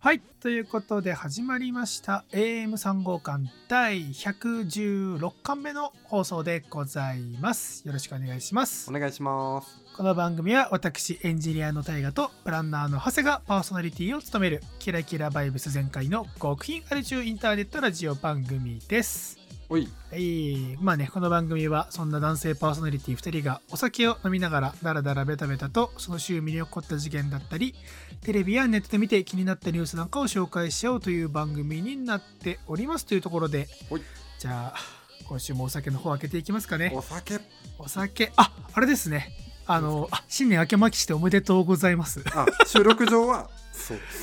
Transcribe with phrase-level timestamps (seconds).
[0.00, 0.20] はい。
[0.20, 2.24] ということで始まりました。
[2.30, 7.84] AM3 号館第116巻目の放送でございます。
[7.84, 8.92] よろしくお願いしますお。
[8.92, 9.80] 願いします。
[9.96, 19.47] この番組は私、エンジニアの大河とプランナーの長谷がパーソナリティを務めるキラキラバイブス全開の極貧アル中インターネットラジオ番組です。
[19.70, 20.78] おい、はい。
[20.80, 27.74] まあね、この番組はそんな男性パーソナリティ2人がお酒を飲みながらダラダラベタベタとその週身に起こった事件だったり、
[28.22, 34.02] テレビやネットで見て気になったニュースなんかを紹介しちゃおうという番組になっておりますというところでおい、
[34.38, 34.78] じゃあ、
[35.28, 36.90] 今週もお酒の方開けていきますかね。
[36.94, 37.38] お酒。
[37.78, 39.30] お酒、あ、あれですね。
[39.66, 42.24] あの、あ、新年明けまきしておめでとうございます。
[42.34, 43.50] あ、収録上は？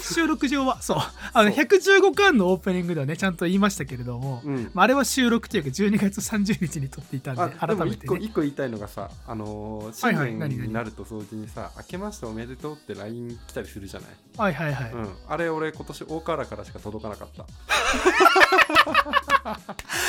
[0.02, 0.98] 収録上は、そう。
[1.34, 4.72] あの、そう115巻のオープニングではね、ちゃんと言いましたけれども、うん。
[4.74, 8.18] まあ、あれは収録というか12月30日に撮っていたんで、改めてね。
[8.20, 14.10] 一個言いたいのがさ、あの新年になると同時にさ、明けましておめでとうって LINE 来たりするじゃない？
[14.38, 14.92] はいはいはい。
[14.92, 15.10] うん。
[15.28, 17.46] あれ俺今年大河原からしか届かなかった。
[19.46, 19.60] あ、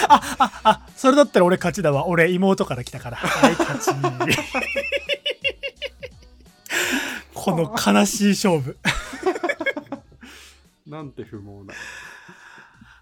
[0.09, 2.07] あ、あ、それだったら俺勝ちだわ。
[2.07, 3.17] 俺妹から来たから。
[3.21, 3.91] はい、勝ち。
[7.35, 8.77] この悲しい勝負。
[10.87, 11.75] なんて不毛な。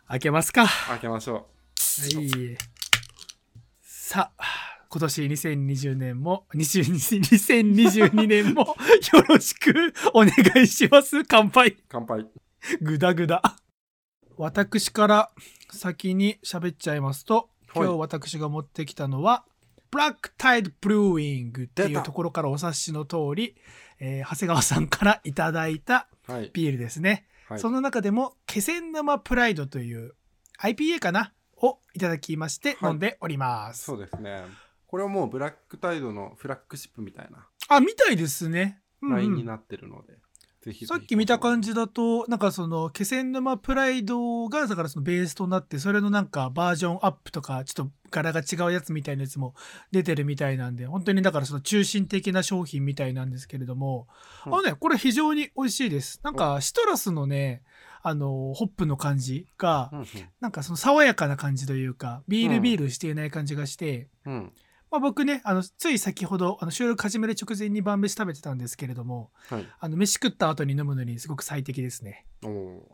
[0.08, 0.66] 開けますか。
[0.88, 2.58] 開けましょはい。
[3.80, 4.44] さあ、
[4.88, 8.76] 今年2020年も、20 2022年も
[9.12, 10.30] よろしくお願
[10.62, 11.24] いします。
[11.24, 11.70] 乾杯。
[11.70, 11.76] う。
[11.88, 12.26] 乾杯。
[12.80, 13.56] ぐだぐだ。
[14.36, 15.30] 私から
[15.70, 19.44] 先に喋っちゃいますと、今日はい私が持ってきたのは、
[19.90, 23.56] ブラックタイドブルーイングっていうところからお察しの通り、
[24.00, 26.50] えー長谷川さんからいただいたはい。
[26.52, 27.26] ビールですね。
[27.48, 30.14] はい、その中でも、気仙沼プライドという
[30.60, 31.32] IPA かな？
[31.56, 33.84] をいただきましてはい飲んでおります。
[33.84, 34.42] そうですね。
[34.86, 38.80] これはもうブラックタイドのフラッグシップみたいなあ、みたいですね。
[39.02, 40.14] うんうん LINE になってるので、
[40.62, 49.54] ぜひぜひさっき見た感じだと、なんかその、気仙沼プライドが、だからそのベースとなって、それのなんかバージョンアップとか、ちょっと柄が違うやつみたいなやつも
[49.90, 54.06] 出てるみたいなんで、本当にだからその中心的な商品みたいなんですけれども、
[54.46, 56.20] うんあのね、これ非常に美味しいです。
[56.22, 57.62] なんかシトラスのね、
[58.02, 60.06] あの、ホップの感じがう、ん
[60.40, 64.32] なんかその爽やかな感じというか、ビールうんビールしていない感じがして、うん。
[64.34, 64.52] うん。
[64.90, 69.66] まあ、僕ね、あの、つい先ほど、あの収録始める直前に晩飯食べてたんですけれども、はい。
[69.80, 72.26] あの、飯食った後に飲むのにすごく最適ですね。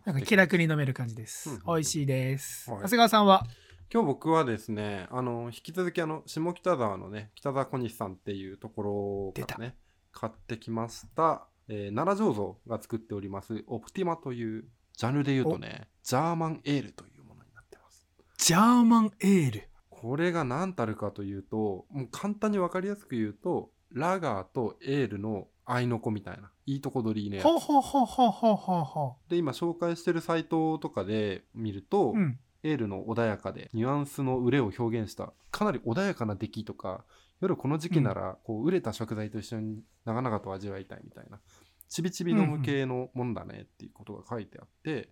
[0.07, 1.51] なんか気楽に飲める感じです。
[1.51, 2.71] うん美味しいです。
[2.71, 3.45] はい長谷川さんは？
[3.93, 9.75] 今日僕はですね、あの、引き続きあの、下北沢のね、北沢小西さんっていうところからね、
[10.13, 14.65] 買ってきました、えー奈良醸造が作っております、オプティマという、
[14.97, 18.07] ジャンルで言うとね、ジャーマンエールというものになってます。
[18.39, 19.69] ジャーマンエール。
[19.89, 27.41] これが何たるかというと、もう簡単に分かりやすく言うと、ラガーとエールの合いの子みたいな、いいとこ取りね。
[27.41, 32.17] ほうほうほうほうほうほうほで、今紹介してるサイトとかで見ると、う。
[32.17, 32.39] うん。
[32.63, 37.05] エールの穏やかでニュアンスの憂いを表現したかなり穏やかな出来とか
[37.41, 41.41] 夜この時期ならこう熟れた食材と一緒に長々と味わいたいみたいな
[41.89, 45.09] ちびちび飲む系のもんだねっていうことが書いてあって、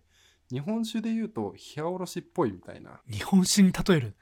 [0.49, 4.15] 日本酒で言うと冷やおろしっぽいみたいな日本酒に例える？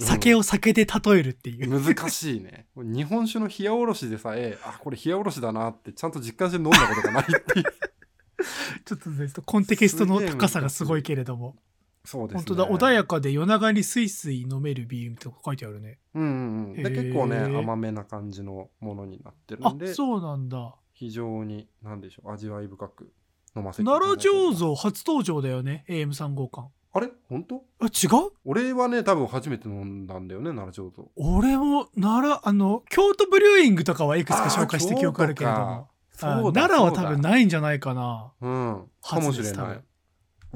[0.00, 1.80] うん酒を酒で例えるっていう。
[1.80, 7.64] 難しいね日本酒の冷やおろしでさえあこれ冷やおろしだなってちゃんと実感して飲んだことがないっていう
[8.84, 11.56] ちょっとねコンテキストの高さがすごいけれども。
[12.04, 15.98] そうですね本当だ、穏やかで夜長にスイスイ飲めるビールって書いてあるね。
[16.14, 20.74] うんうんうんで結構ね甘めな感じのものになってるあんで、そうなんだ。
[20.92, 23.12] 非常に何でしょう味わい深く
[23.56, 25.84] 飲ませて奈良醸造初登場だよね。
[25.88, 26.68] AM3 号館。
[26.96, 27.08] あれ？
[27.28, 27.64] 本当？
[27.80, 28.30] あ、違う？
[28.44, 35.88] 俺はね多分初めて飲んだんだよね奈良醸造俺も奈良、あの、京都ブリューイングとかはいくつか紹介して記憶あるけれども。
[36.20, 38.32] 奈良は多分いないんじゃないかな。
[38.40, 39.80] うんかもしれない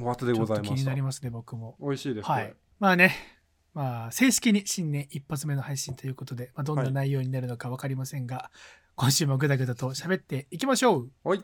[0.00, 1.76] お初でございましたになりますね、僕も。
[1.80, 2.54] 美味しいですはい。
[2.78, 3.14] まあね、
[3.74, 8.50] まあ、正式に新年一発目の配信ということで、まあ、どんなはい内容になるのか分かりませんが、
[8.94, 11.10] 今週もぐだぐだと喋っていきましょう。
[11.22, 11.40] これ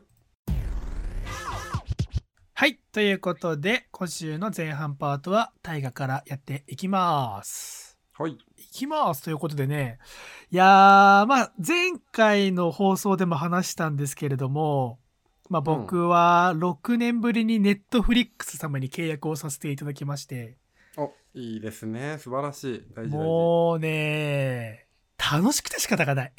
[2.55, 2.79] はい。
[2.93, 7.81] ということで、今週の前半パートは大河からやっていきます。
[7.81, 7.85] はい
[8.17, 9.99] はいいきますということでね、
[10.51, 15.01] いやー、まあ、前回の放送でも話したんですけれども、
[15.51, 20.57] まあ、僕は6年ぶりにネットフリックス様に契約をさせていただきまして、
[20.97, 22.19] おいいですね。
[22.19, 22.85] 素晴らしい。
[22.95, 24.87] 大事もうね、
[25.19, 26.33] 楽しくて仕方がない。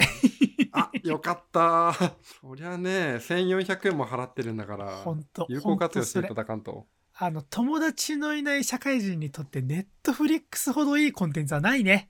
[0.72, 1.94] あよかった。
[2.42, 6.88] そりゃね1400円も払ってるんだから本当有効活用していただかんと。
[7.18, 12.10] あの、友達のいない社会人にとってネットフリックスほどいいコンテンツはないね。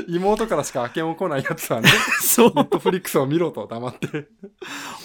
[0.08, 1.88] 妹からしか明けも来ないやつはね、
[2.20, 2.52] そう。
[2.54, 4.28] ネットフリックスを見ろと黙って。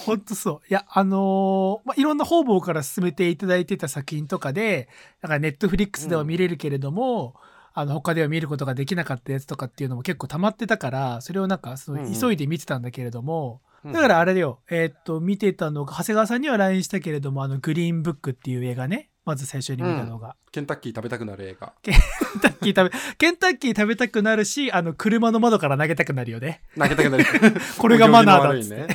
[0.04, 0.68] ほんとそう。
[0.68, 4.88] いや、あのーまあ、いろんな方々から進めていただいてた作品とかで、
[5.20, 7.34] だからネットフリックスでは見れるけれども、
[7.72, 12.20] あの、他では見ることができなかったやつとかっていうのも結構溜まってたから、それをなんか、そのうんうん。
[12.20, 13.92] 急いで見てたんだけれども、うん。
[13.92, 20.36] だからあれだよ、えーっと、見てたのが、長谷川さんには LINE したけれども、あの、グリーンブックっていう映画ね、まず最初に見たのが。
[20.50, 21.72] ケンタッキー食べたくなる映画。
[21.82, 21.94] ケン
[22.40, 26.62] タッキー食べ、ケンタッキー食べたくなるし、あの、車の窓から投げたくなるよね。
[26.76, 27.24] 投げたくなる。
[27.78, 28.88] これがマナーだっいね。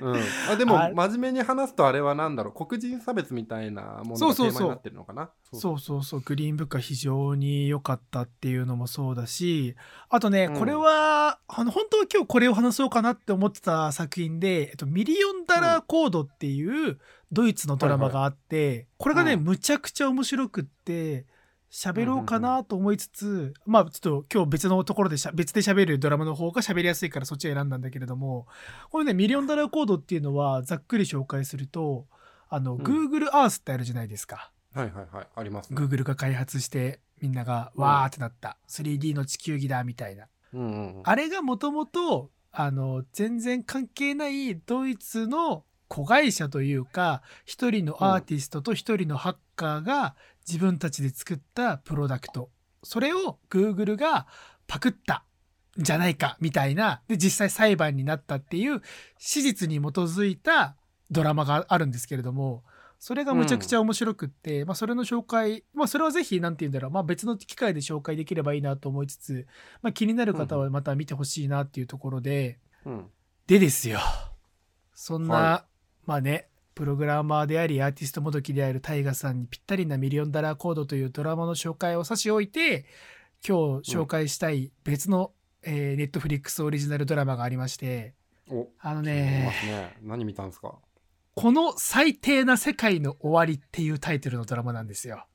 [0.00, 0.16] うん、
[0.50, 9.76] あでも真面目に話すとあれはなんだろう黒人差別みたいなものがテーマになってるのかなそうそうそう、グリーンブックは非常に良かったっていうのもそうだし、
[10.08, 16.98] あとね、うんこれは、あの、本当は今日これを話そうかなって思ってた作品で、えっと、ミリオンダラーコードっていう
[17.32, 21.26] ドイツのドラマがあって、これがね、うんむちゃくちゃ面白くって、
[21.70, 28.48] 喋ろうかなと思いつつ、まあちょっと今日別のところでしゃ別で喋るドラマの方が喋りやすいからそっちを選んだんだけれども
[28.90, 32.06] これねミリオンダラーコードっていうのはざっくり紹介すると
[32.48, 32.78] あの、ん。
[32.78, 34.50] Google Earth ってあるじゃないですか。
[34.74, 35.26] はいはいはい。
[35.36, 35.80] ありますね。
[35.80, 40.26] Google が開発してみんながわーってなった、3D の地球儀だみたいな。
[40.52, 41.02] うんうんうん。
[41.04, 50.14] あれがもともとあの全然関係ないドイツの子会社というか一人のアーティストと一人のハッカーが
[50.46, 52.48] 自分たちで作ったプロダクト。
[52.84, 54.28] それを Google が
[54.68, 55.24] パクった
[55.78, 58.82] んじゃないかみたいなで実際裁判になったっていう
[59.18, 60.76] 史実に基づいた
[61.10, 62.62] ドラマがあるんですけれども
[63.00, 69.46] それがむちゃくちゃ面白くって、まあそれの紹介まあそれはぜひ何て言うんだろうまあ別の機会で紹介できればいいなと思いつつ、
[69.82, 73.06] まあ、気になる方はまた見てほしいなっていうところで、うん。
[73.46, 74.00] でですよ。
[74.94, 75.64] そんな、は
[76.06, 82.86] まあねプログラマーでありアーティストもどきであるタイガさんにぴったりな「ミリオンダラーコード」というドラマの紹介を差し置いて
[83.46, 85.32] 今日紹介したい別の、
[85.62, 88.14] えーネットフリックスオリジナルドラマがありまして
[88.48, 90.74] おあの見ねね何見たんですか？
[91.34, 95.26] この最低な世界の終わりっていうタイトルのドラマなんですよ。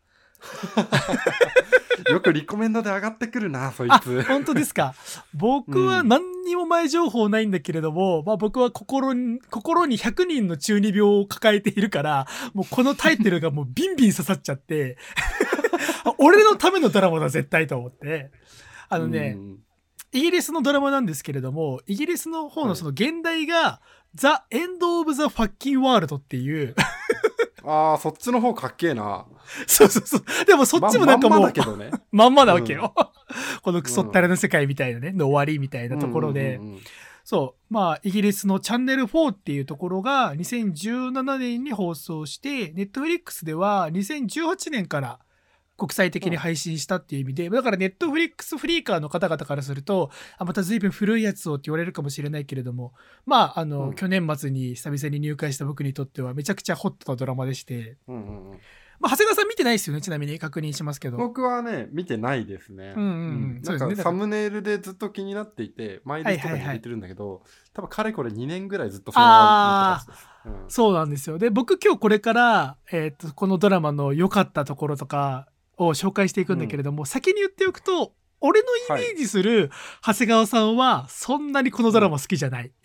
[2.12, 4.94] よくリコメンドで上がってくるなそいあつ本当ですか？
[5.34, 14.98] 僕は何にも前情報ないんだけれども、まあ、僕は心に心に100人の中二病を抱えているからもうこのタイトルがもうビンビン刺さっちゃって
[16.04, 18.32] あ 俺のためのドラマだ絶対と思って。
[18.88, 19.60] あのね、うん。
[20.12, 23.82] イギリスのドラマなんですけれどもイギリスの方のその現代が
[24.16, 26.74] 「ザ・エンド・オブ・ザ・ファッキン・ワールド」っていう
[27.66, 29.26] あーそっちの方かっけえな。
[29.68, 30.46] そうそうそう。
[30.46, 31.92] でもそっちもなんかもう、まんまだけどね。
[32.12, 32.94] まんまなわけよ。
[33.62, 36.80] このクソったれの世界みたいなね、の終わりみたいなところで、うんうんうん
[37.26, 45.20] そう、まあ、イギリスのチャンネル4っていうところが2017年に放送して、ネットフリックスでは2018年から
[45.78, 52.94] 国際的に配信したっていう意味で、だからネットフリックスフリーカーの方々からすると、あまた随分古いやつをって言われるかもしれないけれども、
[53.26, 53.96] まあ、あの、うん。
[53.96, 58.60] 去年末に久々に入会した僕にとってはめちゃくちゃホットなドラマでして、うんうんうん。
[59.00, 61.18] まあ、長谷川さん見てないですよね、ちなみに確認しますけど。
[61.18, 63.14] 僕はね見てないですね、うんうんう
[63.60, 63.62] ん。
[63.62, 67.44] なんかサムネイルでずっと気になっていてマイリストとかに入れてるんだけど、
[67.74, 70.06] 多分かれこれ2年ぐらいずっとそのまま
[70.46, 70.70] うん。
[70.70, 71.38] そうなんですよ。
[71.38, 78.68] で、僕今日これから、えっ、と、このドラマの良かったところとかを紹介していくんだけれども、先に言っておくと、俺の
[78.98, 79.72] イメージする
[80.06, 82.72] 長谷川さんは、そんなにこのドラマ好きじゃない。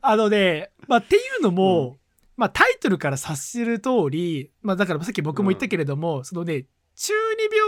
[0.00, 2.02] あのね、まあ、っていうのも、う
[2.36, 7.60] まあ、タイトルから察する通り、まあ、だからさっき僕も言ったけれども、そのね、中二病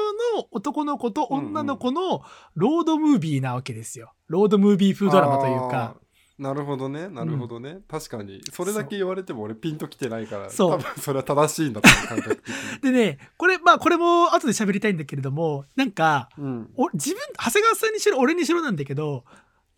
[0.42, 2.22] の男の子と女の子の
[2.54, 4.12] ロードムービーなわけですよ。
[4.28, 5.96] ロードムービー風ドラマというか。
[6.38, 7.08] なるほどね。
[7.08, 8.40] なるほどね、確かに。
[8.52, 12.42] それだけ言われても俺ピンときてないから多分それは正しいんだと思う感覚
[12.82, 16.70] でね、これ、まあ、これも後で喋りたいんだけれども、なんか、うん。
[16.76, 19.24] お自分、長谷川さんにしろ、俺にしろなんだけど、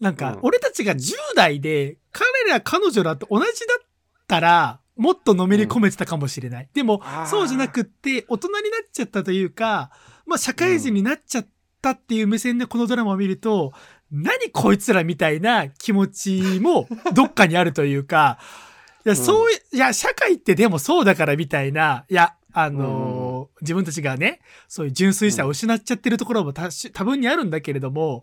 [0.01, 3.87] なんかうん、俺たちが10代で、彼ら、彼女らと同じだっ
[4.27, 6.69] たら、もっとのめり込めてたかもしれない。
[6.73, 9.91] でもあー、そうじゃなくって、大人になっちゃったというか、
[10.25, 11.47] まあ、社会人になっちゃっ
[11.83, 13.73] たっていう目線でこのドラマを見ると、
[14.11, 18.39] 何こいつらみたいな気持ちも どっかにあるというか、
[19.05, 26.69] いや、そうい、いや、社会ってでもそうだからみたいな、いや、あのー自分たちがね、そういう純粋さを失っちゃってるところも多
[27.05, 28.23] 分にあるんだけれども、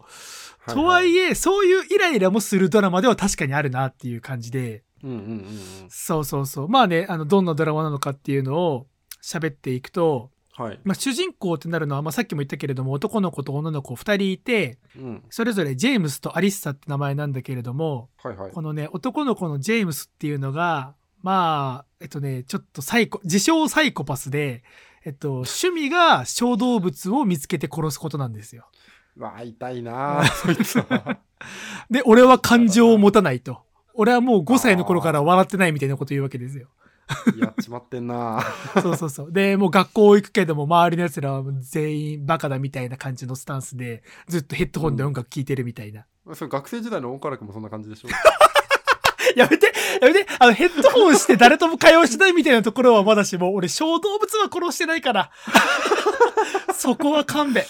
[0.68, 5.46] とはいええ、そういうイライラもするドラマでは確かにあるなっていう感じで、うんうんうんうん。
[5.90, 6.70] そうそうそう。
[6.70, 8.88] まあね、あの、どんなドラマなのかっていうのを
[9.22, 20.94] 喋っていくと、はい、まあ、主人公ってなるのは、まあ、さっきも言ったけれども、男の子と女の子2人いて、うん、それぞれジェームスとアリッサって名前なんだけれども、はいはいこのね、男の子のジェームスっていうのが、
[21.24, 24.64] まあ、えっとね、ちょっとサイコ、自称サイコパスで、
[25.06, 28.68] えっと、趣味が小動物を見つけて殺すことなんですよ。
[29.18, 31.20] わあ痛いなあ そいつは
[31.90, 33.64] で、俺は感情を持たないと。
[33.94, 36.70] 俺はもう5歳の頃から笑ってないみたいなこと言うわけですよ。
[37.38, 38.44] やっちまってんな
[38.82, 39.32] そうそうそう。
[39.32, 46.06] で、もう学校行くけども、周りの奴らは全員バカだみたいな感じのスタンスで、ずっとヘッドホンで音楽聴いてるみたいな。
[46.34, 48.08] それ学生時代の大原君もそんな感じでしょ
[49.36, 55.32] やめてやめてあの、ヘッドホンして誰とも会話してないみたいなところはまだしも、俺小動物は殺してないから。
[56.74, 57.64] そこは勘弁。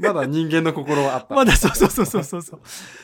[0.00, 1.34] まだ人間の心はあった。
[1.34, 2.60] まだそうそうそうそうそうそう。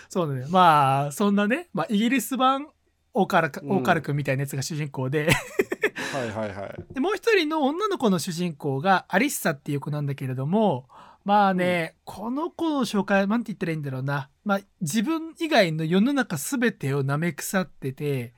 [0.09, 0.47] そうね。
[0.49, 2.69] まあ、そんなね、まあ、イギリス版、
[3.13, 5.29] オカラか、うんオカル君みたいなやつが主人公で、
[6.13, 6.95] はいはいはい。
[6.95, 10.89] でもう一人の女の子の主人公がアリッサっていう子なんだけれども、
[11.25, 14.31] まあね、この子の紹介、なんて言ったらいいんだろうな。
[14.45, 18.33] まあ、自分以外の世の中すべてを舐め腐ってて、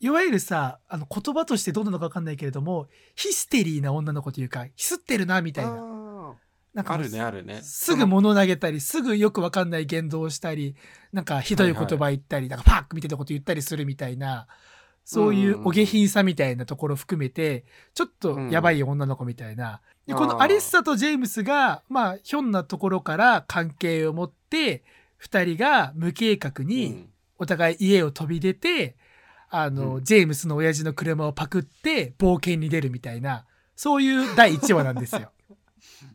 [0.00, 5.72] いわゆるさ、あの言葉としてどうなのかわかんないけれども、ヒステリーな女の子というか、ヒスってるな、みたいな。
[5.72, 6.34] あ
[6.74, 7.62] なんかあるねあるね。
[7.62, 10.76] すぐ物投げたり、すぐよくわかんない言動をしたり、
[11.10, 14.46] なんかひどい言葉言ったり、なんかパックみたいなこと言ったりするみたいな、
[15.06, 19.80] そういうお下品さみたいなところを含めて、ちょっとやばい女の子みたいな。
[20.04, 24.82] でこのアリッサとジェームスが、まあ、ひょんなところから関係を持って、
[25.16, 27.08] 二人が無計画うにん。
[27.38, 28.96] お互い家を飛び出て、
[29.48, 30.04] あの、うん。
[30.04, 33.46] ジェームスの親父の車をパクって冒険に出るみたいな、
[33.76, 35.30] そういう第1話なんですよ。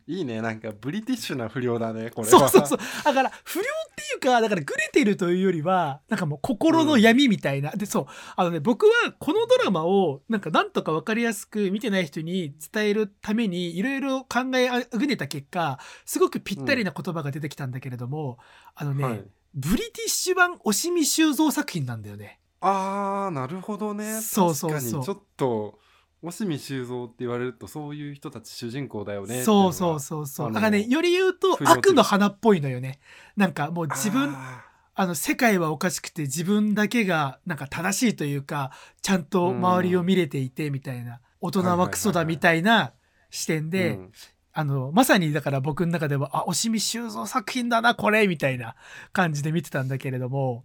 [0.06, 2.38] いいねなんかブリティッシュな不良だねこれは。
[2.38, 2.78] そうそうそう。
[3.04, 7.70] だから、不良っていうか、だから、グレてるというよりは、なんかもう心の闇みたいな。
[7.72, 8.06] で、そう。
[8.36, 18.38] あのね、僕はこのドラマを、なんかなんとかわかりやすく見てない人に伝えるために、いろいろ考えあぐねた結果、すごくぴったりな言葉が出てきたんだけれども、
[18.74, 22.40] あのね、はいブリティッシュ版押見修造作品なんだよね。
[22.62, 25.78] あーなるほどねそうそうそう確かにちょっと
[26.22, 30.52] 押見修造って言われるとそういう人たち主人公だよねそうそうそうそう。
[30.52, 33.00] だからね、より言うと悪の花っぽいのよね。
[33.36, 34.64] なんかもう自分、あ
[34.94, 42.92] あの、世界はおかしくて自分だけがなんか正しいというか、ちゃんと周りを見れていてみたいな、大人はクソだみたいな
[43.30, 44.12] 視点ーで、うん。
[44.54, 48.76] あの、まさにだから僕の中では、あ、押見修造作品だな、これみたいな
[49.12, 50.64] 感じで見てたんだけれども、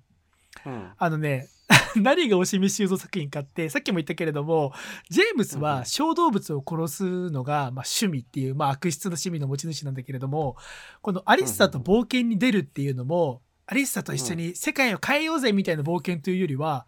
[0.65, 0.91] うん。
[0.97, 1.47] あのね、
[1.95, 4.74] 何が押見修造作品かって、さっきも言ったけれども、
[5.09, 10.55] ジェームスは小動物を殺すのが、まあ、趣味っていう、まあ、悪質な趣味の持ち主なんだけれども、
[11.01, 16.88] このアリッサと冒険に出るっていうのも、アリッサと一緒に世界を変えようぜみたいな冒険というよりは、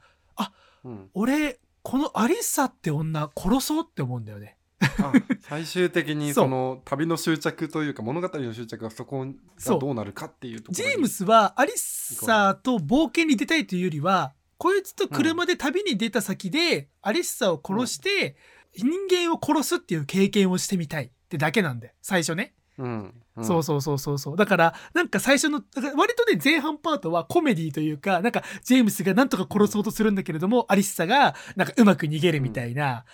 [0.83, 1.09] うん。
[1.13, 4.57] 俺、このアリッサって女殺そうって思うんだよね。
[4.81, 9.79] あ最終的にその旅の終着というか物語の終着がそこがそう。
[9.79, 10.89] どうなるかっていうところに。
[10.91, 18.35] ジェームスはアリッサと冒険に出たいというよりは、こいつと車で旅に出た先で、アリッサを殺して、
[18.77, 21.93] 人間を殺すっていう経験をしてみたいってだけなんだよ。
[22.01, 22.53] 最初ね。
[22.77, 23.13] うん。
[23.37, 23.45] うん。
[23.45, 24.37] そうそうそうそうそう。
[24.37, 25.63] だから、なんか最初の、
[25.95, 33.05] 割とね、前半パートはコメディというか、なんか、ジェームスがなんとか殺そうとするんだけれども、アリッサが、なんかうまく逃げるみたいな、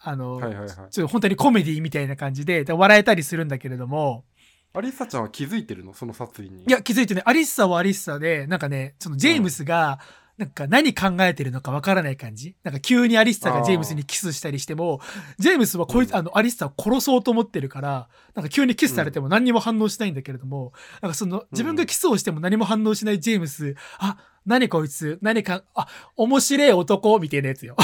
[0.00, 0.68] あの、はいはいはい。
[0.68, 4.24] ちょっと本当にコメディみたいな感じで、で笑えたりするんだけれども、
[4.72, 5.94] アリサちゃんは気づいてるの？
[5.94, 6.64] その殺意に。
[6.64, 10.00] いや、気づいてね、アリッサはアリッサで、なんかね、そのジェームスが、
[10.36, 12.56] なんか何考えてるのかわからない感じ？
[12.64, 15.00] なんか急にアリッサがジェームスにキスしたりしても、
[15.38, 16.16] ジェームスはこいつ、うん。
[16.16, 25.86] あの、アリッサを殺そうと思ってるから、なんか急にキスされても何にも反応しないんだけれども、なんかその、自分がキスをしても何も反応しないジェームス、あ、何こいつ、何か、あ、
[26.16, 27.76] 面白い男みたいなやつよ。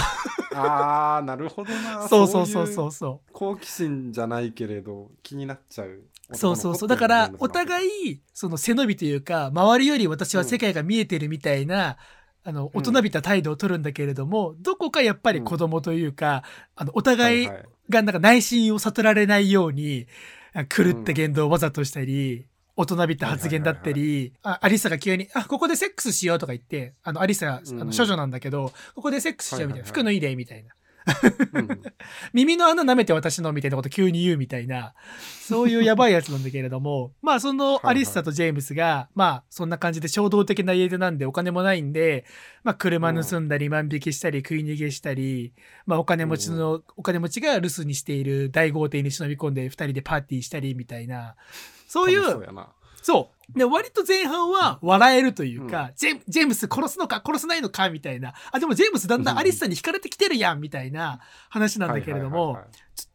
[0.52, 2.06] あーなるほどな。
[2.10, 2.92] そうそうそういそう。
[2.92, 3.32] そう。
[3.32, 6.02] 好奇心じゃないけれど気になっちゃう。
[6.32, 6.88] そうそうそう。
[6.88, 11.96] だから、お互いい、その背伸びというか、周りより私は世界が見えてるみたいな、
[12.42, 16.42] あの、大人びた態度を取るんだけれども、どこかやっぱり子供というか、
[16.74, 17.64] あの、お互いはいはい。
[17.90, 20.06] がなんか内心を悟られないように、
[20.68, 27.78] 狂った言動をわざとしたり、大人びた発言だったり、あアリサが急に、あ、ここでセックスしようとか言って、あの、アリサ、あうん。
[27.78, 30.02] の、処女なんだけど、ここでセックスしようみたいな、はいはいはい。
[30.02, 30.72] 服脱いで、みたいな。
[31.52, 31.82] うん。
[32.32, 34.94] 耳の穴舐めて私のみたいなこと急に言うみたいな、
[35.40, 42.24] そういうやばいやつなんだけれども、 まあそのアリッサとジェームスが、まあそんな感じで衝動的な家出なんでお金もないんで、
[42.62, 45.52] まあ車盗んだり万引きしたり食い逃げしたり、
[45.86, 51.36] まあお金持ちの、お金持ちが留守にしている大豪邸に忍び込んで二人でパーティーしたりみたいな、
[51.88, 52.22] そういう
[53.02, 53.58] そう。
[53.58, 58.34] で、割と前半は笑えるというか、ジェジェームス殺すのか殺さないのかみたいな。
[58.52, 62.58] あ、でもジェームスだんだんアリッサに惹かれてきてるやんみたいな話なんだけれども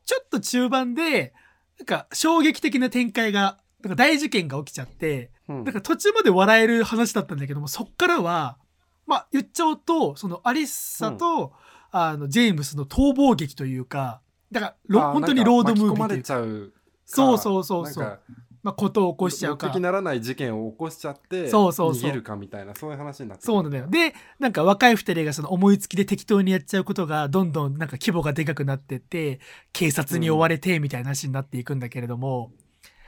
[0.05, 1.33] ちょっと中盤で、
[1.79, 5.63] なんか衝撃的な展開が、なんか大事件が起きちゃって、うん。
[5.63, 8.57] なんか途中まで笑える話だったんだけども、そっからは、
[9.05, 11.53] まあ言っちゃうと、そのアリッサと、
[11.91, 16.79] あの、ジェームスの逃亡劇というか、だから本当にロードムービーというか。
[17.05, 18.19] そうそうそうそう
[18.65, 19.67] まあ、ことを起こしちゃうか。
[19.67, 22.09] 目的ならない事件を起こしちゃってそうそうそう。
[22.09, 23.85] 逃げるかみたいなそういう話になってそうなんだよ。
[23.87, 29.39] でなんか若い二人がその思いつきで適当にやっちゃうことがどんどんなんか規模がでかくなってって
[29.71, 32.53] 警察に追われてみたいな話になっていくんだけれども、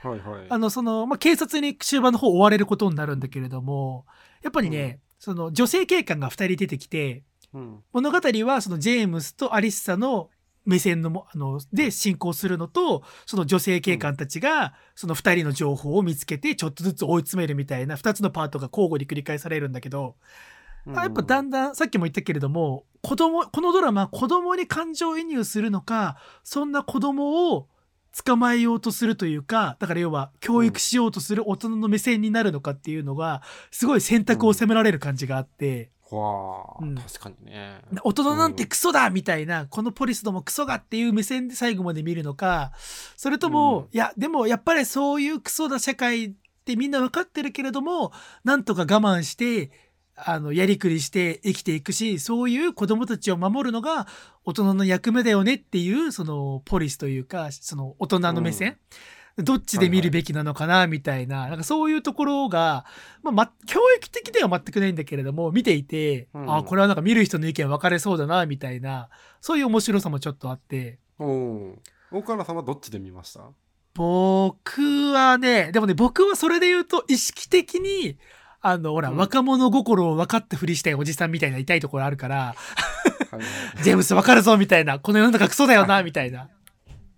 [0.03, 0.45] はいはい。
[0.47, 4.05] あのその、まあ、警察に終盤の方追われることになるんだけれども
[4.43, 7.79] やっぱりね、その女性警官が二人出てきてうん。
[7.93, 10.29] 物語はそのジェームスとアリッサの
[10.67, 20.15] 目線のもあので進行するのとその女性警官たちがその2人の情報を見つけてちょっとずつ追い詰めるみたいな2つのパートが交互に繰り返されるんだけど、
[20.85, 20.99] うん。
[20.99, 27.69] あやっぱだんだんさっきも言ったけれども子供このドラマ子供に感情移入するのかそんな子供を
[28.25, 35.91] 捕まえようとするというかだから要は教育しようとする大人の目線になるのかっていうのがすごい選択を迫られる感じがあって。
[36.15, 36.95] わあ、うん。
[36.95, 37.81] 確かにね。
[38.03, 42.71] 大人なんてクソだみたいな、このポリスどもクソがっていう目線で最後まで見るのか
[43.15, 43.85] それとも、うん。
[43.91, 46.31] いやでもやっぱりそういうクソだ社会っ
[46.65, 48.11] てみんな分かってるけれども
[48.43, 49.71] なんとか我慢して
[50.15, 54.07] あのやりくりして生きていくしそういう子供たちを守るのが
[54.43, 58.77] 大人の役目だよねっていうそのポリスというかその大人の目線、
[59.37, 62.85] どっちで見るべきなのかなみたいな,、なんかそういうところが、
[63.21, 66.55] まあま、教育的では全くないんだけれども見ていて、うん。
[66.57, 69.09] あこれはなんか見る人の意見分かれそうだなみたいな。
[69.39, 70.97] そういう面白さもちょっとあって。
[71.19, 73.41] おおー岡野さんはどっちで見ました？
[73.93, 78.17] 僕はねでもね僕はそれで言うと意識的に
[78.61, 79.17] あのほら、うん。
[79.17, 82.35] 若者心を分かったふりしたいおじさんみたいな痛いところあるから。
[82.35, 82.55] は
[83.33, 83.43] いはい。
[83.83, 84.99] ジェームス分かるぞみたいな。
[84.99, 86.49] この世の中クソだよなみたいな。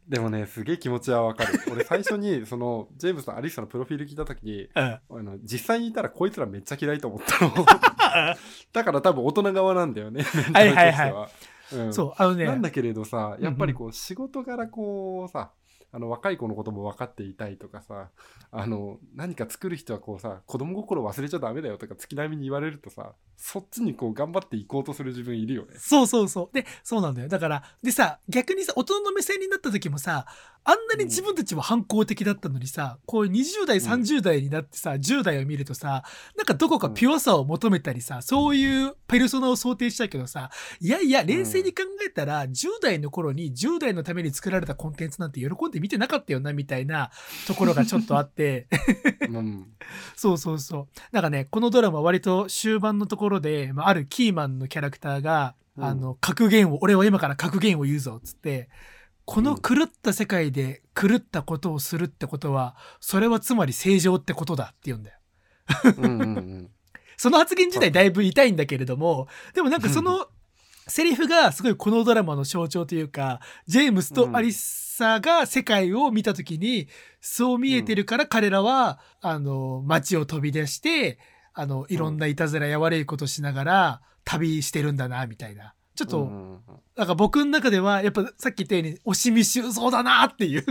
[0.09, 1.59] でもねすげえ気持ちはわかる。
[1.71, 4.69] 俺最初にそのジェームスとアリッサのプロフィール聞いた時にうん。
[4.75, 7.53] あの実際にいたらこいつらめっちゃ嫌いと思ったの。
[8.73, 11.29] だから多分大人側なんだよねメンタルとしては、
[11.73, 11.93] うん。
[11.93, 12.45] そうあのね。
[12.45, 15.51] なんだけれどさうんやっぱりこう仕事柄こうさ
[15.91, 18.09] あの若い子のことも分かっていたいとかさ
[18.51, 25.75] あの何か作る人はこうさ子供心忘れちゃダメだよとか月並みに言われるとさそっちにこう頑張っていこうとする自分いるよね。
[25.77, 26.55] そうそうそう。
[26.55, 27.29] で、そうなんだよ。
[27.29, 30.25] だから、でさ、逆にさ、大人の目線になった時もさ、
[30.65, 36.03] あんなに自分たちは反抗的だったのにさ、こういう20代、うん30代になってさ、10代を見るとさ、
[36.35, 47.11] なんかどこかピュアさを求めたりさ、そういうペルソナを想定しちゃうけどさ、いやいや、冷静に考えたら、10代の頃に10代のために作られたコンテンツなんて喜んで見てなかったよな、みたいな
[47.47, 48.67] ところがちょっとあって、
[49.29, 49.67] うん。
[50.15, 50.87] そうそうそう。
[51.11, 55.83] なんかね、このドラマ割と終盤のところで、まあ、あるキーマンのキャラクターが、うん。
[55.83, 58.69] あの、格言を、俺は今から格言を言うぞ、つって、
[59.25, 65.17] この狂った世界で狂ったことをするってことは、それはつまり正常ってことだって言うんだよ。
[65.97, 66.69] うんうんうん。
[67.15, 70.29] その発言自体だいぶ痛いんだけれども、でもなんかその
[70.89, 76.87] セリフがすごいこのドラマの象徴というか、ジェームスとアリッサが世界を見た時に、
[77.21, 81.19] そう見えてるから彼らは、あの、街を飛び出して、
[81.53, 85.73] あの、いろんないたずらや悪いことしながら旅してるんだな、みたいな。
[85.95, 86.31] ちょっと、
[86.95, 90.63] なんか僕の中では、やっぱさっき言ったように、惜しみ修造だなっていう。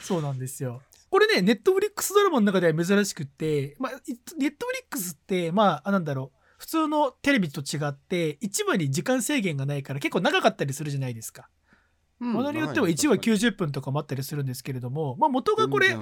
[0.00, 0.82] そうなんですよ。
[1.10, 11.48] これね、ネットフリックスドラマの中では珍しくって、まあ、いネットフリックスって、まあ、あなんだろう、普通のテレビと違って、1話に時間制限がないから結構長かったりするじゃないですか。
[12.20, 15.96] うんものによっては1話90分とかもあったりするんですけれども、まあ元がこれ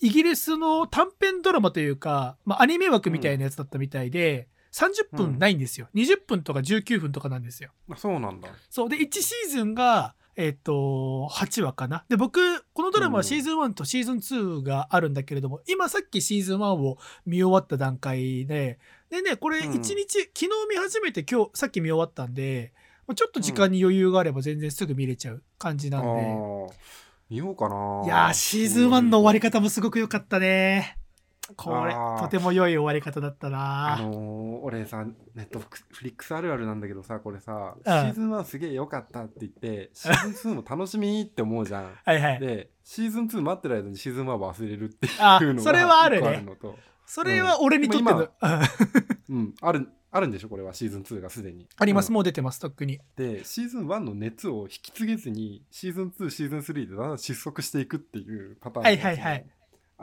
[0.00, 5.88] イギリスの短編ドラマというか、まあアニメ枠みたいなやつだったみたいで、30分ないんですよ。
[5.94, 7.70] 20分とか19分とかなんですよ。
[7.90, 8.50] あそうなんだ。
[8.70, 8.88] そう。
[8.88, 12.04] で、1シーズンが、えっ、と、8話かな。
[12.08, 16.96] で、僕、このドラマはシーズン1とシーズン2があるんだけれども、今さっきシーズン1を
[17.26, 18.78] 見終わった段階で、
[19.12, 22.72] でね、これ1うん日、昨日見始めて今日、さっき見終わったんで、
[23.06, 26.08] まあちょっと時間に余裕があれば全然すぐ見れちゃう感じなんで。
[26.08, 26.68] あー
[27.28, 28.02] 見ようかな。
[28.06, 30.96] いやー、シーズン1の終わり方もすごく良かったね。
[31.56, 33.98] これとても良い終わり方だったあな。
[34.02, 41.92] のー俺さ、ネットフリックスあるあるなんだけどさ、これさ、うんシーズン1すげえ良かったって言って、シーズン2も楽しみって思うじゃん。
[42.02, 42.40] はいはい。
[42.40, 48.26] で、シーズン2待ってる間にシーズン1忘れるっていうあのがそれはあるのと、それは俺にとっての、うん
[49.28, 51.66] うんうん、ある、あるんでしょ、これはシーズン2がすでに。
[51.76, 53.00] あります、うんもう出てます、とっくに。
[53.16, 59.46] で、シーズン1の熱を引き継げずに、シーズン2、シーズン3でだんだん失速していくっていうパターンはいはいはい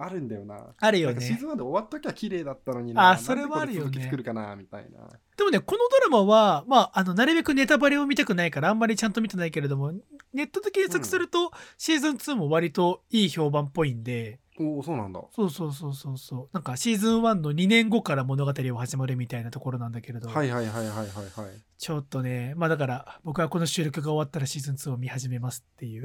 [0.01, 0.73] あるんだよな。
[0.79, 1.19] あるよね。
[1.19, 3.12] シーズン1で終わっときゃ綺麗だったのにな。
[3.12, 5.09] あそれはあるよね作るかな、みたいな。
[5.35, 9.91] でもね、このドラマは、まあ、あの、なるべくネタバレを見たくないから、あんまりちゃんと見てないけれども、
[10.33, 15.22] ネットで検索すると、シーズン2も割といい評判っぽいんで、おおそうなんだ。
[15.34, 16.50] そうそうそうそうそう。
[16.52, 21.62] なんかシーズン1の2年後から物語を始まるみたいなところなんだけれど、はいはいはいはいはいはい。
[21.78, 26.04] ちょっとねまあだから僕はこの収録が終わったらシーズン2を見始めますっていう。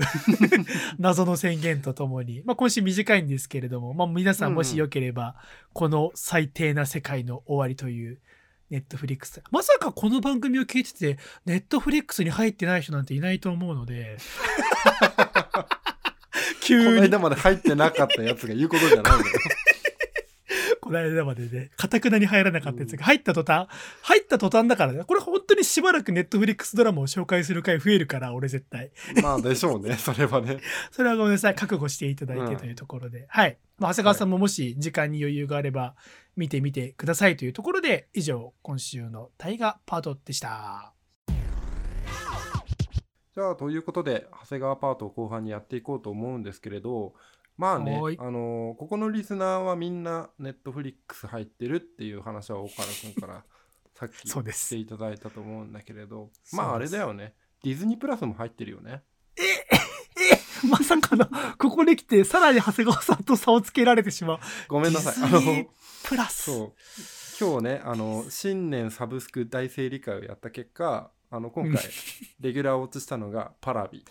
[0.99, 5.35] 謎の宣言とともに、まあ、今週短いんですけれども、まあ、皆さんもしよければ、
[5.73, 8.21] この最低な世界の終わりという
[8.71, 9.43] ネットフリックス。
[9.51, 14.19] まさかこの番組を聞いててネットフリックスに入ってない人なんていないと思うので。
[15.17, 15.31] こ
[16.61, 19.39] 急にの間まで入ってなかったやつが言うことじゃないんだよ
[20.85, 23.69] この間までね、かたくなに入らなかったやつが入った途端、
[24.03, 28.91] 入った途端だからね、これ本当にしばらくネットフリックスドラマを紹介する回増えるから、俺絶対。
[29.23, 30.59] まあでしょうね それはね
[30.91, 33.25] それはごめんなさい、覚悟していただいてというところで。
[33.29, 33.57] はい。
[33.79, 35.95] まあ、長谷川さんももし時間に余裕があれば、
[36.37, 40.93] 見てみてくださいというところで、以上、今週の大河パートでした。
[43.35, 47.15] じゃあということで長谷川パートを後半にやっていこうと思うんですけれど
[47.57, 53.45] まあねあのここのリスナーはみんなネットフリックス入ってるっていう話は岡田君から
[53.95, 56.57] さっきしていただいたと思うんだけれどす。
[56.57, 57.35] まああれだよね。
[57.63, 59.03] ディズニープラスも入ってるよね。
[60.69, 64.39] まさかの、ここに来て、さらに長谷川さんと差をつけられてしまう。
[64.69, 65.15] ごめんなさい。
[65.23, 65.67] あの
[66.03, 66.45] プラス。
[66.45, 66.73] そう。
[67.41, 71.83] 今日ねあの新年サブスク大整理会をやった結果あの今回
[72.41, 74.05] レギュラー落ちしたのがパラビ。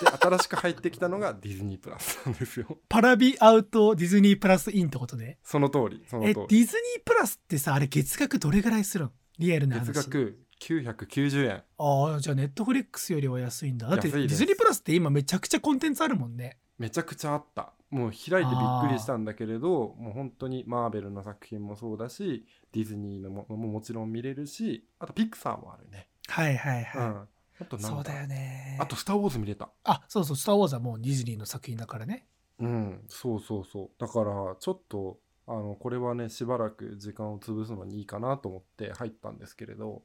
[0.00, 2.78] で新しく入ってきたのがディズニープラスなんですよ。
[2.88, 5.38] パラビアウトディズニープラスインってことね。
[5.42, 6.46] その通りそのえ、通り。
[6.48, 9.92] ディズニープラスってさ、あれ月額どれぐらいするんリアルな話。
[9.92, 11.62] 月額990円。
[11.78, 13.88] ああ、じゃあネットフリックスよりは安いんだ。
[13.88, 16.58] だってディズニープラスって今めちゃくちゃコンテンツあるもんね。
[16.78, 17.74] めちゃくちゃあった。
[17.90, 27.02] もう開いてびっくりしたんだけれどもう本当にマーベルの作品もそうだしディズニーのもももちろん見れるしあとピクサーもあるね、はいはいはい。
[27.02, 27.28] うん。
[27.60, 28.78] あとなんそうだよね。
[28.80, 29.70] あと「スター・ウォーズ」見れた。
[29.84, 32.26] あ、そうそう、スター・ウォーズはもうディズニーの作品だからね。
[32.58, 33.90] うんそうそうそう。
[33.98, 40.02] だからちょっとあのこれはねしばらく時間を潰すのにいいかなと思って入ったんですけれど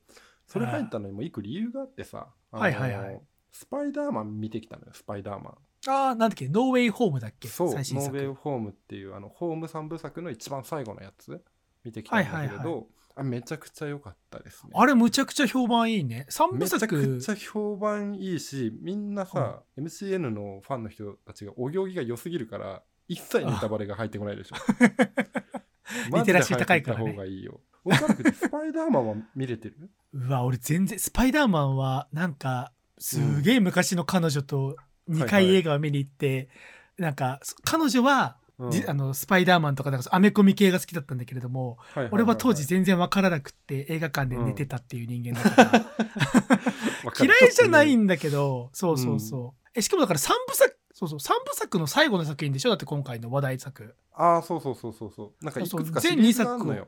[0.47, 3.21] それ入ったのにも一個理由があってさあのはいはいはい。
[3.51, 5.57] スパイダーマン見てきたのよスパイダーマン。
[5.87, 7.47] ああ、なんだっけ、ノーウェイホームだっけ？
[7.47, 8.17] そう、ノ最新作。
[8.17, 11.41] ーウェイホームっていうあのホーム三部作の一番最後のやつ
[11.83, 12.83] 見てきたんだけれど、はいはいは
[13.17, 14.71] あめちゃくちゃ良かったですね。
[14.75, 16.25] あれむちゃくちゃ評判いいね。
[16.29, 17.31] 3部めちゃく作ち。
[17.31, 24.55] ゃ評判いいしみんなさ、MCN のファンの人たちがお行儀が良すぎるから一切ネタバレが入ってこないでしょ。
[26.17, 27.61] リテラシー高いからね方がいいよ。
[27.83, 29.89] 岡田君スパイダーマンは見れてる？
[30.13, 34.75] うわ、俺全然、スパイダーマンはなんか、すげえ昔の彼女と
[35.09, 36.49] 2はいはい回映画を見に行って、
[36.97, 38.71] なんか、彼女は、うん。
[38.71, 45.71] じあのスパイダーマンとかなんかアメコミ系が好きだったんだけれども、はいはいはい俺は当時全然わからなくって映画館で寝てたっていう人間だから、
[47.03, 47.33] わかる。
[47.39, 49.69] 嫌いじゃないんだけど、そうそうそう。
[49.73, 52.69] えしかもだから3部作、そうそう、三部作の最後の作品でしょ？
[52.69, 53.95] だって今回の話題作。
[54.13, 55.45] ああそうそうそうそうそう。
[55.45, 56.87] なんかいくつかそうそう全シリーズがあんのよ。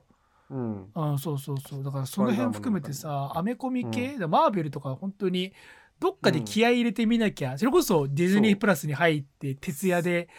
[0.49, 0.89] うん。
[0.93, 1.83] あそうそうそう。
[1.83, 5.51] だからその辺含めてさアメコミ系、マーベルとか本当に、
[5.99, 10.29] どっかで気合い入れてみなきゃ、それこそディズニープラスに入って、徹夜で、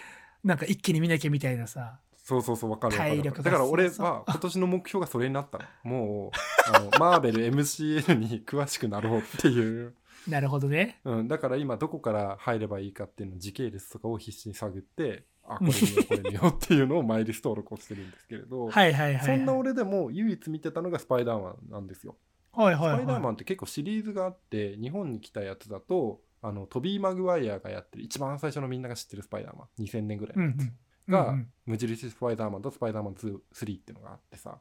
[0.45, 1.99] なんか一気に見なきゃみたいなさ。
[2.17, 9.95] そうそうそうわかるわかる体力がだから俺は今年の目標がそれになったのもうあのマーベル MCN に詳しくなろうっていう、
[10.29, 11.01] なるほどね。
[11.05, 19.25] うん、だから今どこから入ればいいかっていうの時系列とかを必死に探ってあ これ見ようこれ見ようっていうのをマイリスト登録をしてるんですけれど、はいはいはい、はい。
[19.25, 22.17] そんな俺でも唯一見てたのがスパイダーマンなんですよ。
[22.53, 22.99] はいはい、はい。
[22.99, 30.73] スパイダーマンって結構シリーズがあって日本に来たやつだとあのトビー・マグワイアがやってる一番最初のみんなが知ってるスパイダーマン2000年ぐらいのやつ。
[31.11, 31.51] が、うん。
[31.67, 34.59] 無印スパイダーマンとスパイダーマン2 3っていうのがあってさ、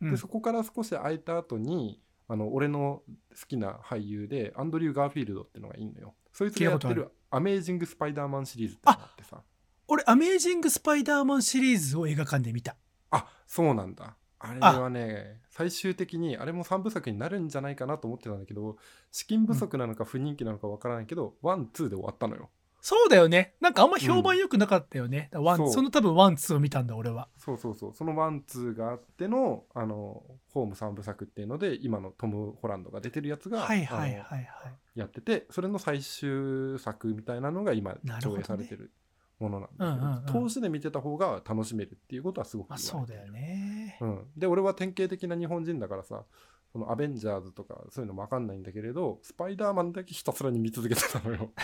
[0.00, 0.10] うん。
[0.10, 6.14] でそこから少し空いた後にあの俺の好きな俳優でアンドリュー・ガーフィールドっていうのがいいのよ。
[6.32, 9.42] そいつがやってる「アメージング・スパイダーマン」シリーズってのがあってさ
[9.90, 12.76] 俺、アメージング・スパイダーマンシリーズを映画館で見た。
[13.10, 18.76] あそうなんだあれはね最終的にあれも3部作になるんじゃないかなと思ってたんだけど
[19.10, 23.54] 資金不足なのか不人気なのかわからないけど、 one two で終わったのよそうだよね。
[23.60, 25.30] なんかあんま評判良くなかったよね。
[25.32, 27.28] ワうその多分 one, two を見たんだ、俺は。
[27.36, 30.22] そうそうそうその one two があってのあの
[30.52, 34.48] ホーム3部作っていうので今のトム・ホランドが出てるやつが、はいはいはいはい。
[34.94, 38.92] やっててそれの最終作みたいなのが今上なるほどね映されてる
[39.38, 40.26] ものなんだけど、うんうんうん。
[40.26, 43.98] 投資で見てた方が楽しめるっていうことはすごくそうだよね。
[44.00, 46.24] うん、で俺は典型的な日本人だからさ
[46.72, 51.52] そのアベンジャーズとかそういうのも分かんないんだけれどスパイダーマンだけひたすらに見続けてたのよ。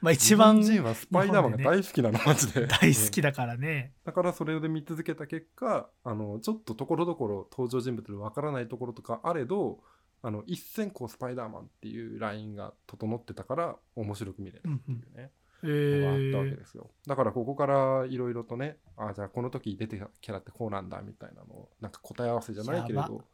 [0.00, 2.66] まあ一番日本人はスパイダーマンが大好きなの、マジで。
[2.66, 3.92] 大好きだだからね。
[4.04, 9.80] だからそれで見続けた結果あのちょっとところどころ登場人物で分からないところとかあれど
[10.22, 15.30] あの一線こうスパイダーマンっていうラインが整ってたから面白く見れたっていうね、え
[15.62, 16.90] のがあったわけー、ですよ。
[17.06, 23.24] だからここからいろいろとね、あじゃあこの時出てたキャラってこうなんだみたいなのを、なんか答え合わせじゃないけれど、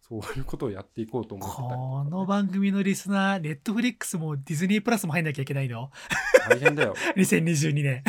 [0.00, 5.90] そういうことをやっていこうと思ってたね、この番組のリスナー、ネットフリックスもディズニープラスも入んなきゃいけないの？
[6.48, 6.94] 大変だよ。
[7.16, 8.04] ?2022 年。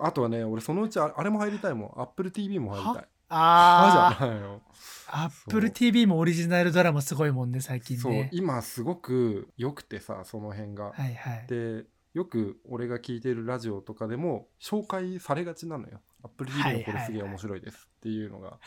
[0.00, 2.02] あとはね、俺そのうちああれも入りたいもん。
[2.02, 3.08] Apple TV も入りたい。
[3.30, 4.60] ああじゃないよ。
[5.08, 8.28] あ、Apple TV もオリジナルドラマすごいもんね、最近そうね。
[8.32, 11.46] 今すごく良くてさその辺が、はいはい。
[11.48, 16.00] でよく俺が聞いてるラジオとかでも紹介されがちなのよ。
[16.22, 17.88] Apple はい TV のこれすげえ面白いです。
[17.98, 18.58] っていうのが、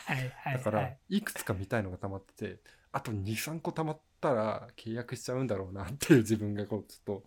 [0.52, 2.60] だから、はいい、くつか見たいのが溜まってて
[2.92, 7.24] あと23個溜まったら契約しちゃうんだろうなっていう自分がこうちょっと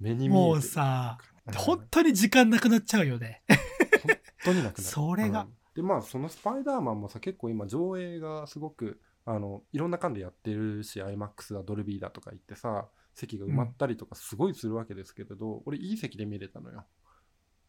[0.00, 0.34] 目に見えて。
[0.34, 1.54] もうさ、うん。
[1.54, 3.42] 本当に時間なくなっちゃうよね。
[3.46, 4.82] 本当になくなる。
[4.84, 5.42] それが。
[5.42, 5.54] うん。
[5.74, 16.84] でまあそのスパイダーマンもさ結構今上映がすごくあのいろんな館でやってるし iMAX だドルビーだとか言ってさ席が埋まったりとかすごいするわけですけれど、俺いい席で見れたのよ、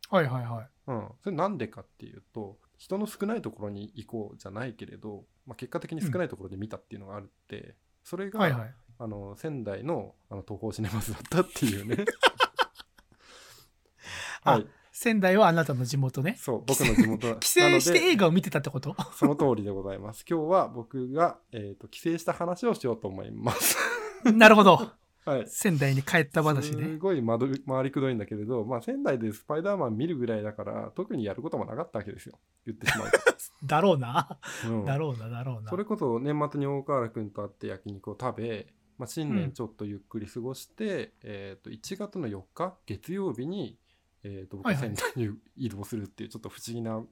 [0.09, 0.69] はいはいはい。
[0.87, 8.75] うん、それなんでかっていうと人の少ないところに行こうじゃないけれど、まあ、結果的に少ないところで見たっていうのがあるって、それが、はいはい。
[8.97, 12.05] あの仙台のあの東宝シネマズだったっていうね
[14.43, 16.37] あ はい仙台はあなたの地元ね。
[16.39, 18.95] そう僕の地元帰省して映画を見てたってこと？
[19.13, 20.23] その通りでございます。
[20.27, 23.77] 今日は僕が、えー、と帰省した話をしようと思います。
[24.23, 24.93] なるほど。
[25.25, 25.47] はい。
[25.47, 26.97] 仙台に帰った話すね。
[26.97, 33.09] ごいまど回りくどいんだけれど、まあ、仙台でスパイダーマン見るぐらいだから特にやることもなかったわけですよ言ってしまう
[33.65, 34.39] だろうな。
[34.63, 35.69] と、うんだろうな、だろうな。
[35.69, 38.67] それこそ年末に大河原君と会って焼肉を食べ、
[38.99, 43.79] まあ、新年ちょっとゆっくり過ごして、えー、と1月の4日月曜日に、
[44.23, 47.03] えー、と僕はいはいは仙台に移動するっていうちょっと不思議な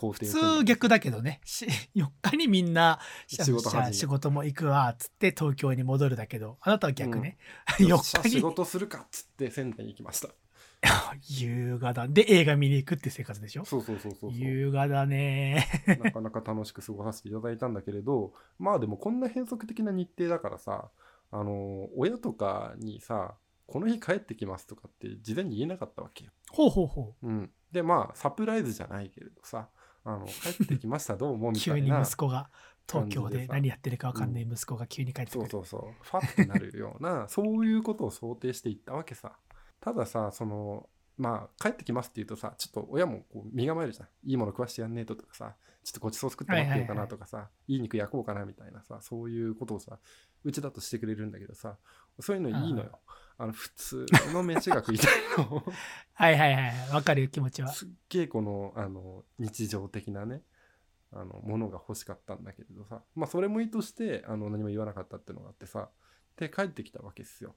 [0.00, 1.40] 普通逆だけどね。
[1.44, 7.38] し4日にみんな仕事仕事も行くわっつって東京に戻るだけど、あなたは逆ね。
[7.78, 8.34] よっしゃ4日に。
[8.36, 10.28] 仕事するかっつって仙台に行きました。
[11.28, 12.08] 優雅だ。
[12.08, 13.64] で、映画見に行くって生活でしょ？
[13.64, 14.40] そうそうそうそうそう。
[14.40, 15.66] 優雅だね。
[16.02, 18.32] なかなか楽しく過ごさせていただいたんだけれど。
[18.58, 20.90] まあでもこんな変則的な日程だからさ
[21.30, 23.36] あの親とかにさ
[23.66, 26.32] この日帰ってきますとかって事前に言えなかったわけよ。
[26.50, 29.68] ほうほうほうん、でまあサプライズじゃないけれどさ
[30.04, 31.52] あの帰ってきましたどうもう。
[31.52, 32.50] みた急にいな息子が、
[32.90, 35.50] 東京で何やってるか分かんない息子が急に帰ってくる。
[35.50, 36.04] そうそうそう。
[36.04, 39.36] ファってなるような そういうことを想定していったわけさ。
[39.80, 44.08] たださそのまあ帰ってきますって言うとさちょっと親もこう身構えるじゃん。
[44.24, 49.98] いいもの食わしてやんねえととかさちょっとごちそう作って待ってようかなとかさ、いい肉焼こうかなみたいなさそういうことをさ
[50.44, 51.78] うちだとしてくれるんだけどさ
[52.18, 52.98] そういうのいいのよ
[53.40, 55.64] あの普通の飯が食いたいの。
[56.12, 56.88] はいはいはい。
[56.92, 57.68] わかるよ、気持ちは。
[57.68, 60.42] すっげえこのあの日常的なね
[61.10, 63.02] あのものが欲しかったんだけれどさ。
[63.14, 65.90] まあそれもいいとしてあの何も言わなかったっていうのがあってさ。
[66.36, 67.56] で帰ってきたわけですよ。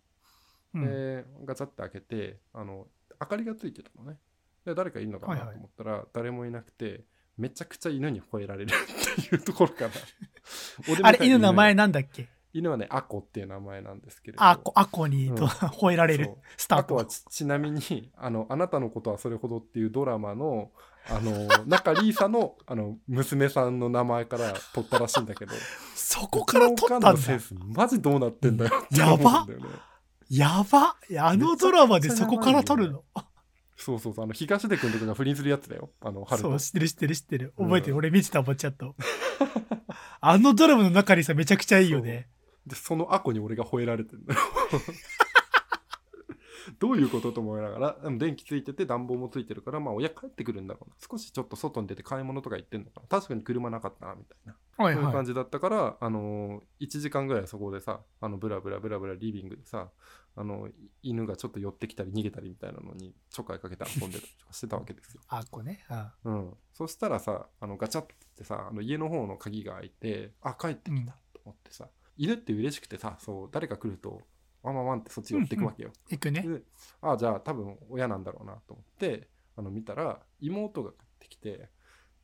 [0.74, 0.86] うん。
[0.86, 2.88] でガチャって開けてあの
[3.20, 4.18] 明かりがついてたのね。
[4.64, 5.48] で誰かいるのかはいはい。
[5.48, 7.04] なと思ったら、誰もいなくて
[7.36, 9.92] めちゃくちゃ犬に吠えられるっていうところから。
[11.04, 12.30] あれ、犬の名前犬なんだっけ？
[12.54, 14.44] 犬はねアコっていう名前なんですけれど。
[14.44, 15.36] アコ、アコにうん。
[15.36, 16.84] と 吠えられるスタート。
[16.84, 17.06] あとは。
[17.06, 20.72] ちちなみにあの「あなたのことはそれほど」っていうドラマの
[21.10, 25.54] あの中リーサのあの娘さんの名前から取ったらしいんだけど。
[25.96, 27.16] そこから撮ったんだ。
[27.76, 29.66] マジどうなってんだよってやば思うんだよね。
[30.30, 30.96] やば。
[31.20, 33.04] あのドラマでそこから撮るの？
[33.76, 34.26] そうそうそう。
[34.26, 35.90] あの東出君とかが不倫するやつだよ。
[36.02, 37.54] あの春とそう、知ってる知ってる知ってる。
[37.58, 37.66] うん。
[37.66, 37.96] 覚えてる。
[37.98, 38.96] 俺見てたもん、ちゃんと。
[40.22, 42.30] あのドラマの中にさ、めちゃくちゃいいよね。
[42.66, 44.40] でそのアコに俺が吠えられてんだよ
[46.80, 59.90] どういうことと思いながらでも電気ついてて暖房もついてるからまあ親帰ってくるんだろうな少しちょっと外に出て買い物とか行ってんのかな確かに車なかったなみたいなはいはそういう感じだったから、あのー、1時間ぐらいそこでさ、あのブラブラブラブラリビングでさ、
[60.36, 60.72] あのい
[61.04, 65.22] 犬がちょっと寄ってきたり逃げたりみたいなのにちょっかいかけて遊んでたりとかしてたわけですよ。
[65.22, 65.26] い。
[65.30, 65.86] アコね。
[66.26, 66.54] うんうん。
[66.74, 74.22] そしたらさ、あのガチャってさ、あの家の方の鍵が開いて、あ、帰ってきたと思ってさ、犬って嬉しくてさ、そう、誰か来ると、
[74.64, 75.92] ワンワンワンってそっち寄ってくわけよ。
[76.10, 76.42] 行くね。
[76.42, 76.62] で
[77.02, 81.70] あじゃあ多分親なんだろうなと思ってあの見たら妹が帰ってきて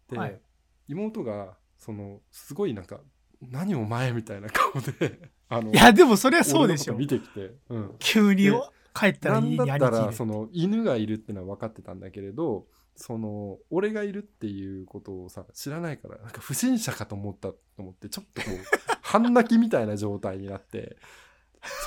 [0.09, 0.39] で、はい
[0.87, 2.99] 妹がそのすごいなんか
[3.41, 6.95] 何お前みたいな顔で あのいや、でもそれはそうでしょ。
[6.95, 8.51] 見てきて、うん、急にで
[8.93, 10.25] 帰ったらなんだったらそ。
[10.25, 20.97] の犬がいるってのは分かってたんだけれどその俺がいるっていうことをさ知らないからなんか不審者かと思ったと思ってちょっとこう半泣きみたいな状態になって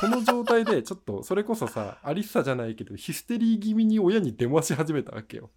[0.01, 5.51] その状態でちょっとそれこそさアリッサじゃないけどヒステリー気味に親に電話し始めたわけよ。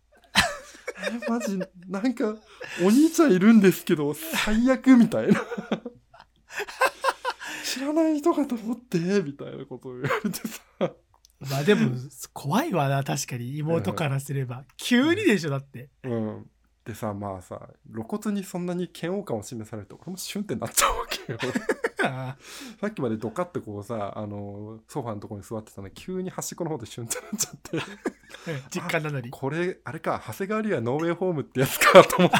[1.11, 2.35] えマジなんか
[2.83, 5.41] お兄ちゃんいるんですけど最悪みたいな。
[7.65, 10.61] 知らない人かと思ってみたいなことを言われてさ。
[11.39, 11.91] まあでも
[12.31, 13.57] 怖いわな確かに。
[13.57, 15.89] 妹からすれば、急にでしょだって。
[16.03, 16.49] うん。
[16.85, 21.39] でさ、まあさ、露骨にそんなに嫌悪感を示されると、俺もシュンってなっちゃうわけよ。
[22.03, 22.37] あ
[22.79, 29.31] さっきまでドカってこうさ、あの、ソファーのところに座ってたのに、急に端っこの方でシュンってなっちゃって、ー 実家なのに。
[29.31, 32.35] これ、あれか、長谷川龍はノーウェイホームってやつかと思って、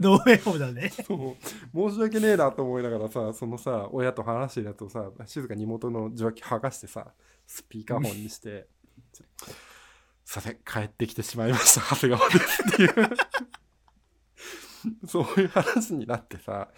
[0.00, 0.90] ノーウェイホームだね。
[0.90, 7.12] そう、申し訳ねえなと思いながらさ、そのさ、親と話してるやつをさ、静かに妹の受話器剥がしてさ、
[7.46, 8.66] スピーカーフォンにして、
[10.34, 12.92] さて、帰ってきてしまいました、 長谷川ですっていう。
[15.06, 16.68] そういう話になってさ、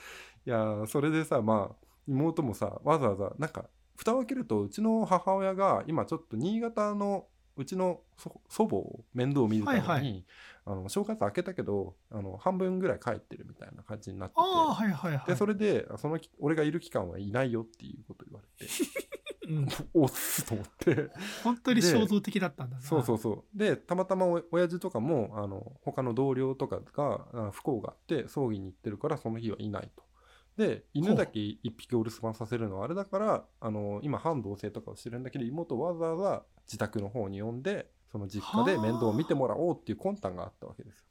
[0.45, 10.25] いやー、それでさ、まあ、妹もさ、わざわざ、なんか、蓋を開けると、うちの母親が、今ちょっと新潟の、うちの祖祖母を面倒見るために、はいはい。
[10.66, 14.40] あの正月開けたけどあの半分ぐらい帰ってるみたいな感じになってて。
[14.42, 15.27] はいはいはい。
[15.27, 18.71] でそれでそのき俺がいる期間はいないよっていうこと言われて。
[18.71, 18.75] う
[19.15, 19.15] ん、
[19.94, 21.11] おっすと思って。
[21.44, 22.82] 本当に衝動的だったんだな。
[22.82, 23.59] そうそうそう。
[23.59, 30.04] でたまたまお親父とかもあの他の同僚とかがあ不幸があって葬儀に行ってるからその日はいないと。
[30.56, 41.06] で犬だけ一匹お留守番させるのはあれだからあの今半同棲とかをしてるんだけど妹をわざわざ自宅の方に呼んでその実家で面倒を見てもらおうっていう魂胆があったわけですよ。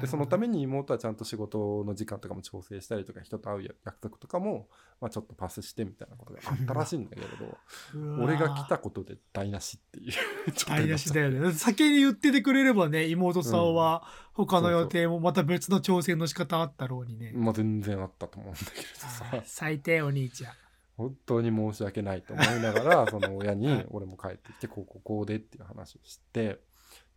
[0.00, 4.68] でそのために妹はちゃんと仕事の時間とかも調整したりとか人と会うや約束とかも、
[5.00, 10.12] まあ、ちょっとパスしてみたいなことがあったらしいんだけれど俺が来たことで台無しっていう
[10.66, 11.52] 台無しだよね。
[11.52, 17.32] 先に言っててくれればね、妹さんは他の予定もまた別の調整の仕方あったろうにね。
[17.34, 20.52] まあ全然あったと思うんだけれどあさー最低お兄ちゃん。
[20.96, 26.60] 本当に申し訳ないと思いながらその親に俺も帰ってきてこうこうこうでっていう話をして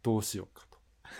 [0.02, 0.67] どうしようか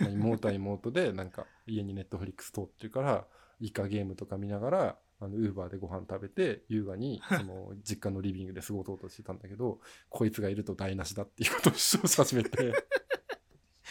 [0.00, 3.24] 妹は妹でなんか家にネットフリックス通ってるから
[3.60, 12.72] イカゲームとか見ながらあのウーバーでご飯食べて優雅にその 実家のリビングで過ごそうとしてたんだけどこいつがいると台無しだっていうことを主張し始めて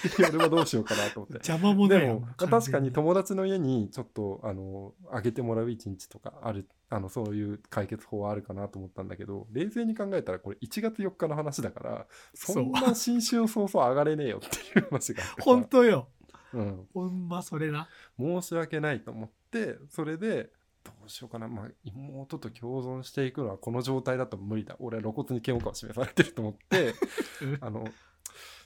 [0.29, 1.33] 俺はどうしようかなと思って。
[1.35, 2.23] 邪魔者だよ。
[2.37, 16.07] でも確かに友達の家にちょっとあのあげてもらう一日とかあるあのそういう解決法はあるかなと思ったんだけど冷静に考えたらこれ1月4日の話だからそんな新春早々上がれねえよっていう話が本当よ。
[16.53, 17.89] うん、ほんまそれな。
[18.17, 20.49] 申し訳ないと思ってそれで
[20.83, 24.77] どうしようかな、まあ、妹と共存していくのはこの状態だと無理だ。
[24.79, 26.93] 俺は露骨に嫌悪感を示されてると思って
[27.43, 27.57] うん。
[27.59, 27.85] あの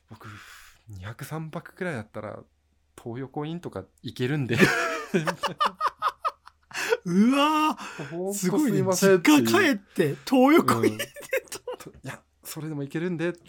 [0.10, 0.28] 僕
[1.00, 2.40] 203泊くらいだったら
[3.02, 4.58] 東横インとか行けるんで。
[7.04, 7.78] うわ
[8.34, 8.84] すごいね。
[8.84, 10.92] 実家帰って東横に。
[10.92, 10.98] うん。
[10.98, 13.40] といやそれでもいけるんでって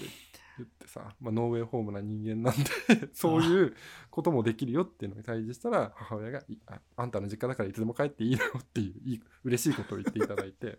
[0.58, 3.76] 言ってさ、まあ、ノーウェイホームな人間なんで そういう
[4.10, 10.78] こともできるよっていうのに対峙したら母親がいあ「あんたの実家だからいつでも帰っていいのよ」っていういい嬉しいことを言っていただいて。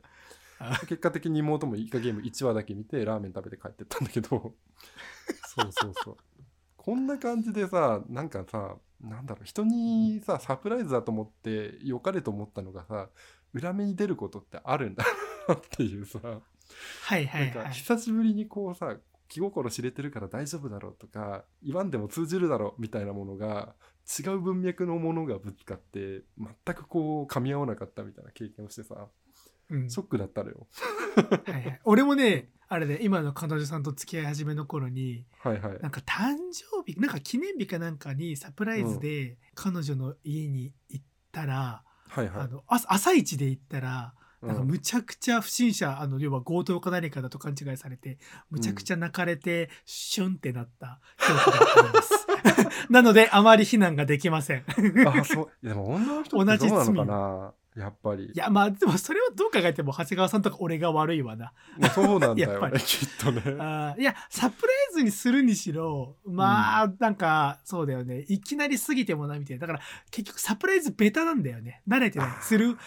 [0.60, 0.80] あ。
[0.88, 4.30] 結果的に妹もイカゲーム1話だけ見てラーメン食べて帰ってったんだけど。
[5.56, 6.18] そうそうそう
[6.84, 13.08] こんな感じでさなんかさなんだろう人にさサプライズだと思って良かれと思ったのがさ
[13.54, 15.06] 裏目に出ることってあるんだ
[15.48, 17.72] なっていうさはいはないんかはい。
[17.72, 18.98] 久しぶりにこうさ
[19.30, 23.76] 気心知れてるから大丈夫だろうとか言わんでも通じるだろうみたいなものが
[24.20, 29.08] 違う文脈のものがぶつかって全くこう噛み合わなかったみたいな経験をしてさ
[29.70, 30.68] うんショックだったのよ。
[31.16, 35.80] はいはい俺もね、あれで、今の彼女さんと付き合い始めの頃に、はいはい。
[35.80, 42.44] なんか誕生日、なんか記念日かなんかにサプライズで彼女の家に行ったら、はいはい。
[42.46, 48.18] あの朝朝一で行ったら、なんかうんむちゃくちゃ不審者、あの要は強盗か何かだと勘違いされて、
[48.50, 52.28] むちゃくちゃ泣かれて、シュンってなった記憶があります。
[52.90, 54.66] なので、あまり非難ができません。
[55.08, 61.54] あそうでも女の人ってどうなのかなやっぱりいや、まあ、でもそれはどう考えても、長谷川さんとか俺が悪いわな。
[61.78, 68.26] まあそうなんだ やっぱりよねきっとねあーいや、サプライズにするにしろ、まあ、なんか、そうだよね。
[68.28, 69.62] いきなり過ぎてもな、みたいな。
[69.62, 69.80] だから、
[70.12, 71.82] 結局サプライズベタなんだよね。
[71.88, 72.78] 慣れてないする。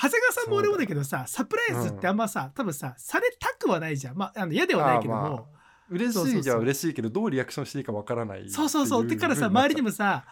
[0.00, 4.16] 長谷川さんも俺もだけどさ、サプライズってあんまさ、多分さ、されたくはないじゃん。
[4.16, 5.48] まあ、あの嫌ではないけどあーまも。
[5.90, 9.04] 嬉しいじゃ嬉しいけどどうリアクションしていいかわからないそうそうそう。
[9.04, 10.24] っていだからさ、周りにもさ、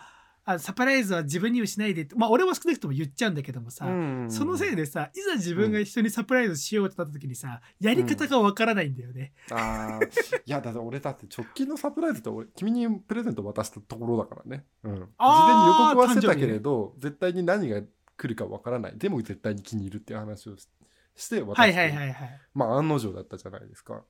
[0.49, 2.15] あサプライズは自分にはしないでって。
[2.15, 9.33] まあ、俺も少なくとも言っちゃうんだけどもさ、うんそのせいでさ、いざ自分が人にサプライズしようってなった時にさ、やり方がわからないんだよね。
[9.51, 10.07] あー。
[10.47, 17.83] いやだって俺だって直近のサプライズって俺君にプレゼント渡したところだからね、うん、事前に予告はしてたけれど、絶対に何が
[18.17, 18.92] 来るかわからない。
[18.97, 20.69] でも絶対に気に入るっていう話をし
[21.17, 22.40] して渡して、はいはいはいはい。
[22.55, 24.03] まあ案の定だったじゃないですか。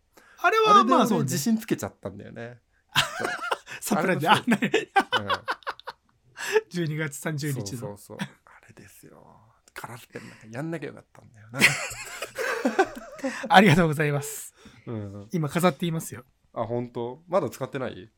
[0.43, 2.59] あれはまあそう、俺自信つけちゃったんだよね、
[3.81, 5.57] サプライズあねうん
[6.73, 7.67] 12月30日の。
[7.67, 9.25] そうそうそうあれですよ
[9.75, 11.61] カラスペンなんかやんなきゃよかったんだよな
[13.55, 14.55] ありがとうございます。
[14.87, 16.25] うん、今飾っていますよ。
[16.55, 17.23] あ本当？
[17.29, 18.11] まだ使ってない？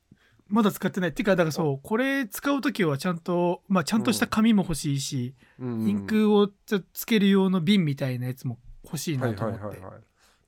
[0.46, 1.10] まだ使ってない。
[1.10, 6.48] っていうか、だからそう、これ使うときはちゃんと、まあちゃんとした紙も欲しいし、うんインクを
[6.92, 9.90] つける用の瓶みたいなやつも欲しいはないと思ってはいはい。
[9.92, 10.02] はい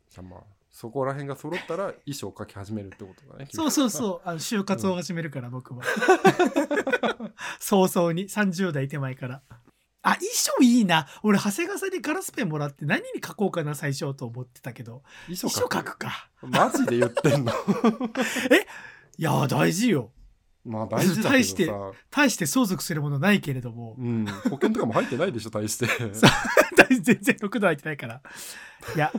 [0.09, 0.41] じゃあまあ
[0.81, 5.83] そこら辺が揃ったら衣装を描き始めるってことだねそうそうそう、あの就活を始めるから、僕は。
[7.61, 9.43] 早々に、30代手前から。
[10.01, 11.07] あ、衣装いいな。
[11.22, 15.03] 俺、長谷川さんにガラスペンもらって何に書こうかな、最初と思ってたけど。
[15.26, 16.31] 衣装書描くくか。
[16.41, 17.53] マジで言ってんの？
[19.18, 20.11] いやー、大事よ。
[20.64, 23.97] まあ大事だけ対してどさ、大して相続するものないけれども。
[23.99, 25.87] うん、保険とかも入ってないでしょ 大して
[26.89, 28.22] 全然6度入ってないから。
[28.97, 29.12] いや、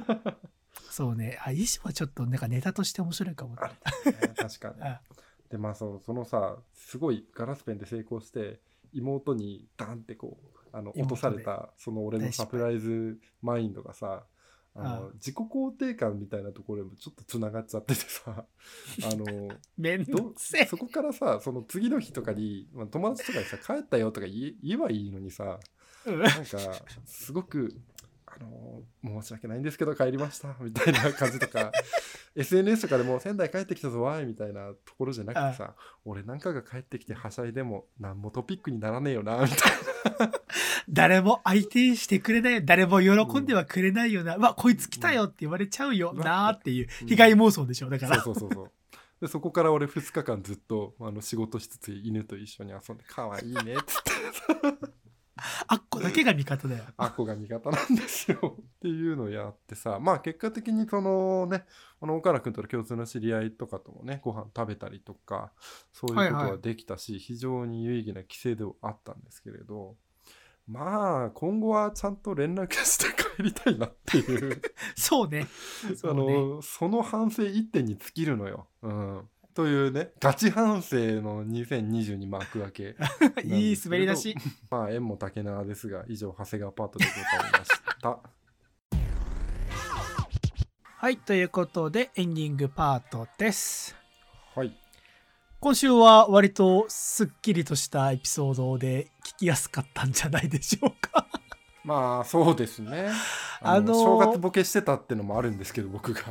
[0.92, 1.38] そうね。
[1.42, 3.62] あ、衣装はちょっとなんかネタとして面白いかもね。
[4.36, 5.02] 確かに あ
[5.50, 8.62] でまあそうそのさすごいガラスペンで成功して
[8.94, 14.26] 妹にダンってこうあの落とされたその俺のサプライズマインドがさ
[14.74, 18.46] あのああ自己肯定感みたいなところにもちょっとつながっちゃっててさ
[19.12, 20.66] あのめんどどくせえ。
[20.66, 25.60] そこからさその次の日とかに、まあ、友達とかにさ帰ったよとか言えばいいのにさ
[26.06, 26.58] うんなんか
[27.06, 27.78] すごく
[28.34, 31.72] あの申し訳ないんですけど帰りましたみたいな感じとか
[32.36, 35.76] SNS とかでも仙台帰ってきたぞわいみたいなところじゃなくてさ
[36.06, 39.58] 俺なんかが帰ってきてはしゃいでも何もトピックにならねえよなみたい
[40.90, 42.62] 誰も相手してくれないよ。
[42.64, 44.36] 誰も喜んではくれないよな。
[44.36, 47.90] うわ、こいつ来たよって言われちゃうよなーっていううん被害妄想でしょ。
[47.90, 48.24] だかなら。
[48.24, 48.72] そうそうそうそう
[49.22, 54.88] でそこから俺2日間ずっとあの仕事しつつ犬と一緒に遊んで可愛いねっつって
[55.68, 56.84] あっこだけが味方だよ。
[56.98, 61.66] あっこが味方なんですよっていうのをやってさ まあ結果的にそのね
[62.00, 65.52] あの岡野君との共通の知り合いとかともねご飯食べたりとか
[65.92, 69.96] そういうことはできたし、非常に有意義な帰省ではあったんですけれど
[70.68, 73.06] まあ今後はちゃんと連絡して
[73.38, 74.62] 帰りたいなっていう
[74.96, 75.48] そうね。
[75.92, 76.34] あそうね。
[76.34, 78.68] のその反省一点に尽きるのよ。
[78.82, 82.96] うんというねガチ反省の2022幕開け
[83.44, 84.36] いい滑り出し。
[84.70, 87.72] まあ縁も竹縄ですが以上長谷川パートでございまし
[88.02, 88.20] た。
[91.02, 91.18] はい。
[91.18, 93.96] ということで、エンディングパートです。
[94.54, 94.72] はい。
[95.60, 101.26] 今週は割とすっきりとしたエピソードで聞きやすかったんじゃないでしょうか。
[101.84, 103.10] まあそうですね。
[103.62, 106.22] あの、あのー正月ボケしてたってのもあるんですけど僕が。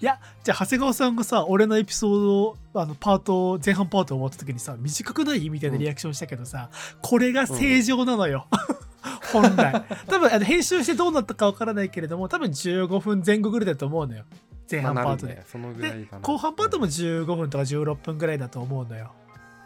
[0.00, 5.48] いや、じゃあ長谷川さんがさ、俺のエピソードを、あの、パート、前半パート終わった時にさ、短くない？
[5.50, 6.70] みたいなリアクションしたけどさ、
[7.02, 8.46] これが正常なのよ。
[9.32, 9.84] 本来。
[10.06, 14.24] 多分、あの編集してどうなったかわからないけれども、多分15分前後ぐらいだと思うのよ。
[14.70, 15.42] 前半パートで。
[15.54, 16.08] まあねで。
[16.22, 19.12] 後半パートも15分とか16分ぐらいだと思うのよ。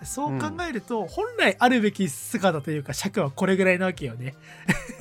[0.05, 4.35] そう考えると、本来あるべき姿というか尺はこれぐらいなわけよね。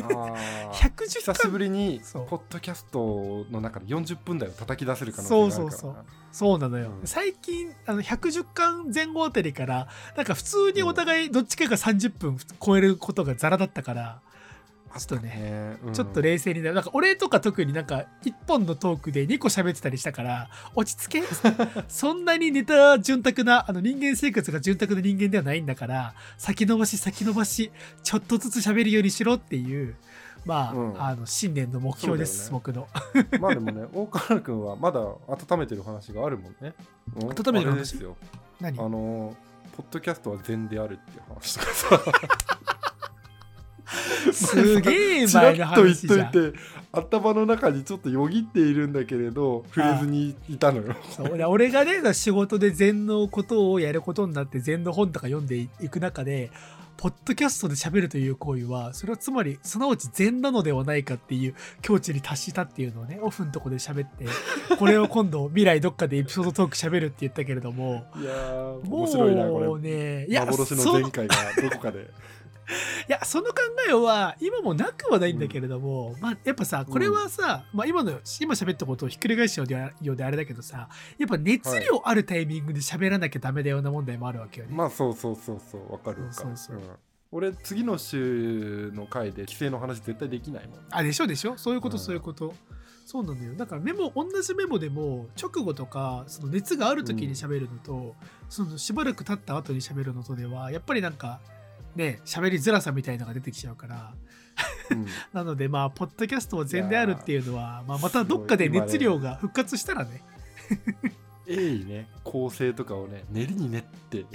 [0.01, 0.71] あー。
[0.71, 5.95] 110久しぶりにポッドキャストの中で40分台を叩き出せる可能性そうそうそう。
[6.31, 7.07] そうなのよ、うん。
[7.07, 14.21] 最近あの110巻前後あたりからなんか普通にお互いどっちかが30分超えることがザラだったから、
[14.99, 15.93] ちょっとねねうん。
[15.93, 16.75] ちょっと冷静になる。
[16.75, 21.23] なんか俺とか特になんか1本のトークで2個喋ってたりしたから落ち着け。
[21.87, 27.71] そんなにネタ潤沢なあの人間生活が潤沢な人間ではないんだから先延ばし先延ばし
[28.03, 29.95] ちょっとずつ喋るようにしろっていう
[30.45, 31.01] まあ,、うん。
[31.01, 32.87] あの新年の目標です、そう僕の。
[33.39, 36.73] まあでもね 大川君はまだ温めてる話があるもんね。
[37.15, 37.29] うん。
[37.29, 37.77] 温めてる話？
[37.77, 38.17] ですよ。
[38.59, 38.79] 何？
[38.79, 39.35] あの
[39.77, 42.01] ポッドキャストは善であるっていう話とかさ。
[44.31, 46.59] すげえ前のっと言っ話じゃんといて
[46.93, 50.95] 頭の中にちょっとよぎっているんだけれど触れずにいたのよ。
[51.09, 56.51] そう俺俺がね仕事で禅のことをやることになって禅の本とか読んでいく中で
[56.97, 64.25] ポッドキャストで喋るという行為はそれはつまりすなわち禅なのではないかっていう境地に達したっていうのをねオフのとこで喋って
[64.77, 68.33] これを今度未来どっかでエピソードトーク喋るって言ったけれどもいや
[68.85, 70.25] 面白いなこうれ。
[70.25, 72.11] ね幻の前回がどこかで。
[73.09, 73.55] いやその考
[73.89, 80.87] えは今もなくはないんだけれども、まあやっぱさこれはさ、まあ、今の今喋ったことをひっくり返しようであようであれだけどさ
[81.17, 84.75] やっぱ熱量あるタイミングで喋らなきゃダメだような問題もあるわけよね。
[84.75, 86.47] まあそうそうそうそうわかるわかる。
[86.47, 86.77] そうそうそう。
[86.77, 86.95] うん。
[87.33, 90.79] 俺次の週の回で規制の話絶対できないもん。
[90.91, 91.57] あでしょでしょ？
[91.57, 92.03] そういうことうん。
[92.03, 92.53] そういうこと、
[93.05, 93.53] そうなのよ。
[93.55, 98.15] だからメモ同じメモでも直後とかその熱がある時に喋るのと、
[98.49, 101.39] そのしばらく経った後に喋るのとではやっぱりなんか
[101.95, 104.13] ね喋りづらさみたいのが出てきちゃうから。
[104.91, 105.05] うん。
[105.33, 110.23] なのでまあポッドキャストは全であるっていうのは、まあ、またどっかで熱量が復活したらね。
[111.47, 112.07] 鋭意ね。
[112.23, 114.25] 構成とかをね練りに練って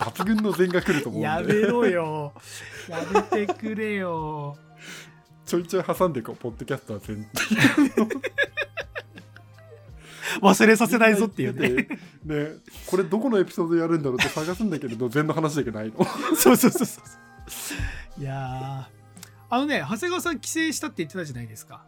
[0.00, 1.28] 抜群の禅が来ると思うんで。
[1.28, 2.32] やめろよ。
[2.88, 4.56] やめてくれよ。
[5.46, 7.28] ちょいちょい挟んでいこうポッドキャストは全
[10.40, 11.68] 忘れさせないぞっていうね。
[11.70, 11.88] ね
[12.24, 12.48] ね
[12.86, 16.04] これどこのエピソードやるんだろうって探すんだけれど全の話だけないの。
[16.36, 17.00] そうそうそうそ
[18.18, 19.04] ういやー。
[19.50, 21.84] あのね長谷川さん帰省したって言ってたじゃないですか、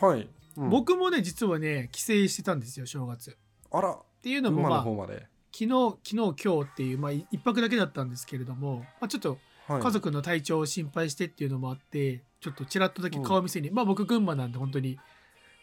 [0.00, 0.70] はい、うん。
[0.70, 3.30] 僕もね実はね帰省してたんですよ正月。
[3.30, 3.34] っ
[3.72, 3.98] あら。
[4.22, 14.98] ていうのも馬まあまで、昨日昨日今日っていう、まあ、一泊だけだったんですけれども、まあ、ちょっとはい、家族の体調を心配してっていうのもあって、ちょっとちらっとだけ顔見せに、まあ僕群馬なんで本当に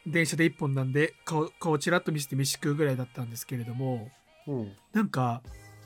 [0.08, 4.10] 電車で一本なんで顔顔ちらっと見せて飯食うぐらいだったんですけれども
[4.48, 4.72] うん。
[4.94, 5.42] なんか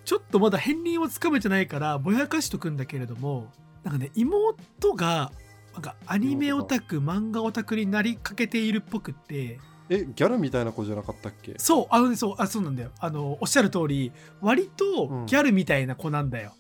[0.06, 3.48] ちょっとまだ片鱗をつかめてないからぼやかしとくんだけれども
[3.84, 5.32] なんかね妹が
[5.74, 9.60] なんかアニメオタク漫画オタクになりかけているっぽくって
[9.90, 11.56] えギャルみたいな子じゃなかったっけ？
[11.58, 12.92] そうあのねそうあそうなんだよ。
[13.00, 14.12] あのおっしゃる通り
[14.42, 16.54] 割とギャルみたいな子なんだよ、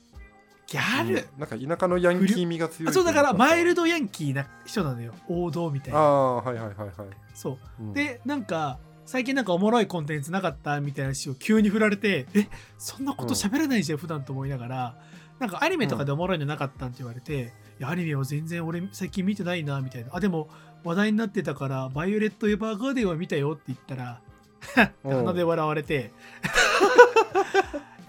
[0.69, 1.39] ギャル、うん。
[1.39, 5.13] なんか田舎のヤンキー味が強いあそうだからマイルドドヤンキーな人なのよ。
[5.27, 6.01] 王道みたいあな。
[6.01, 6.91] あはいはいはいはい、
[7.33, 7.57] そう。
[7.79, 12.47] うん、でなんか最近なんかおもろいコンテンツなかったみたいな話を急に振られてえ
[12.77, 14.95] そんなこと喋らないじゃん、普段と思いながら。
[15.39, 20.09] なんかアニメとかでおもろいのなかったんって言われて、いやアニメは全然俺最近見てないなみたいな。
[20.13, 20.49] あでも
[20.83, 24.21] 話題になってたから「バイオレット・エヴァーガーデン」は見たよって言ったら
[25.03, 25.07] う。
[25.09, 26.11] ん鼻で笑われて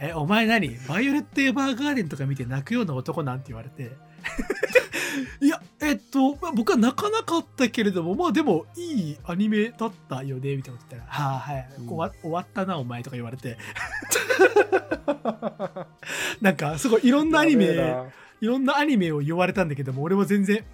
[0.01, 0.77] えお前何？
[0.89, 3.93] バイオレット・エヴァーガーデンとか見て泣くような男なんて言われて。
[5.41, 11.89] いやえっと、まあ、僕は泣かなかったけれどもまあでもいいアニメだったよねみたいなこと言ったら「はあはい、うん。
[11.89, 13.59] 終わったなお前」とか言われて。
[16.41, 17.95] なんかすごいいろんなアニメ
[18.41, 20.65] いろんなアニメを言われたんだけども俺は全然うん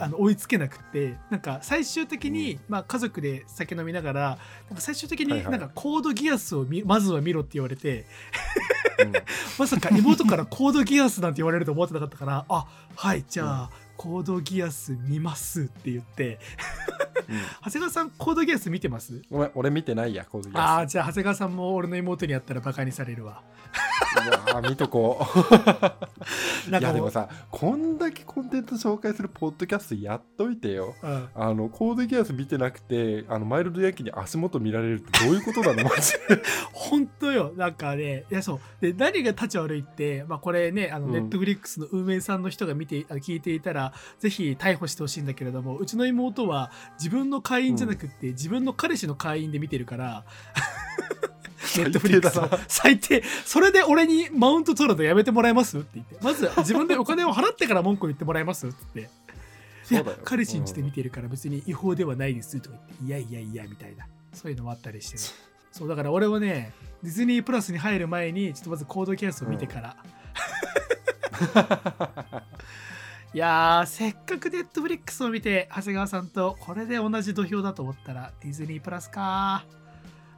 [0.00, 4.38] あの追いつけなくてなんか最終的に、まあ、家族で酒飲みながら
[4.68, 8.06] なんか最終的になんかコードギアスをみまずは見ろって言われて
[8.98, 9.12] うん。
[9.58, 13.70] まさか妹からコードギアスなんて言われると思ってなかったからあはいじゃあ、
[14.02, 16.40] コードギアス見ますって言って。
[17.28, 17.36] うん。
[17.64, 19.22] 長谷川さんコードギアス見てます？
[19.30, 23.42] ごめん俺見てないやコードギアああじゃあ長谷川さんも俺の妹にやったらバカにされるわ。
[23.72, 25.32] スうわー見とこう。
[26.70, 30.96] ないやでもさこんだけコンテンツ紹介するポッドキャストやっといてよ。
[31.00, 31.28] うん。
[31.34, 35.84] あのコードギアス見てなくてあのマイルドヤンキーに足元見られるってどういうことなの？
[35.88, 36.18] マジで。
[36.74, 37.52] 本当よ。
[37.56, 38.60] なんかねいやそう。
[38.80, 41.12] で何が立ち悪いって、まあ、これねあのうん。
[41.12, 50.24] ネットフリックスの運営さんの人が見てあの聞いていたらぜひ逮捕してほしいんだけれどもうちの妹は自分の会員じゃなくって、自分の彼氏の会員で見てるから
[51.76, 52.48] ネットフリックスを。
[52.68, 55.78] 最低それで俺にマウント取るのやめてもらえます？
[55.78, 56.16] って言って。
[56.20, 58.68] まず自分でお金を払ってから文句言ってもらえます？
[58.68, 59.12] って言って。
[59.90, 62.76] いや彼氏んちで見てるから別に違法ではないですとか
[63.06, 64.06] 言っていやいやいやみたいな。
[64.32, 65.16] そういうのもあったりして。
[65.16, 65.22] ね
[65.72, 69.96] そうだから俺はねディズニープラスに入る前にちょっとまずコードキャスを見てから、
[73.34, 79.64] いやーせっかくネットフリックスを見て長谷川さんとこれで同じ土俵だと思ったらディズニープラスか。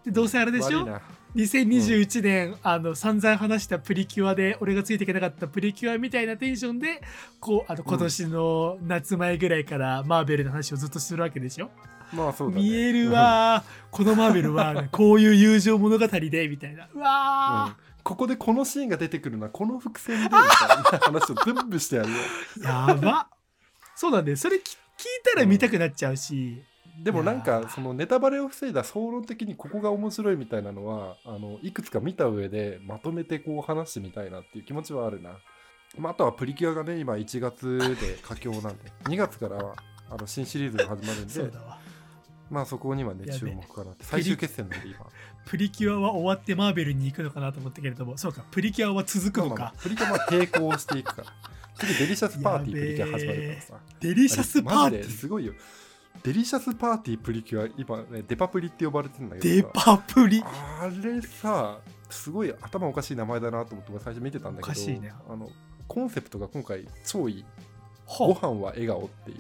[0.05, 0.81] でどうせあれでしょ？
[0.81, 1.01] 悪いな。
[1.35, 7.03] 2021年、あの散々話したプリキュアで俺がついていけなかったプリキュアみたいなテンションで
[7.41, 11.71] こうあの今年の夏前ぐらいからマーベルの話をずっとするわけでしょ、
[12.13, 12.63] まあそうだね。
[12.63, 16.85] 見えるわーこのマーベルはこういう友情物語でみたいな。
[16.85, 17.01] ううん。
[17.03, 22.17] わここでこのシーンが出てくるのはこの伏線でみたいな 話を全部してやるよ。
[22.59, 23.29] ーやば。
[23.97, 24.37] そうなんだよ。
[24.37, 24.77] それき聞い
[25.25, 26.63] たら見たくなっちゃうし、
[27.03, 35.39] でもなんかそのネタバレを防いだ総論的にここが面白いみたいなのはあのいくつか見た上でまとめてこう話してみたいなっていう気持ちはあるな、
[35.99, 39.75] まあ、あとはプリキュアがね今1月で佳境なんで 2月からは
[40.09, 41.79] あの新シリーズが始まるんでそうだわ。
[42.51, 43.27] まあそこにはね。
[43.33, 44.05] 注目かなって。
[44.05, 45.07] 最終決戦なんで今
[45.47, 49.75] プリキュアは終わってマーベルに行くのかなと思ったけれどもそうかプリキュアは続くのか。
[49.79, 51.23] プリキュアは並行していくか。
[51.25, 51.33] ら
[51.77, 53.75] 次デリシャスパーティープリキュア始まるからさ。
[54.01, 55.03] デリシャスパーティー。
[55.07, 55.53] ですごいよ。
[56.23, 59.73] デリシャスパーティープリキュア今ねデパプリって呼ばれてるんだけデどさ。
[59.75, 60.43] パプリ？
[60.45, 61.79] あれさ
[62.09, 65.13] すごい頭おかしい名前だなと思って俺最初見てたんだけどおかしいね。
[65.29, 65.51] あの
[65.89, 67.45] コンセプトが今回超いい。
[68.07, 69.39] ほご飯は笑顔っていう。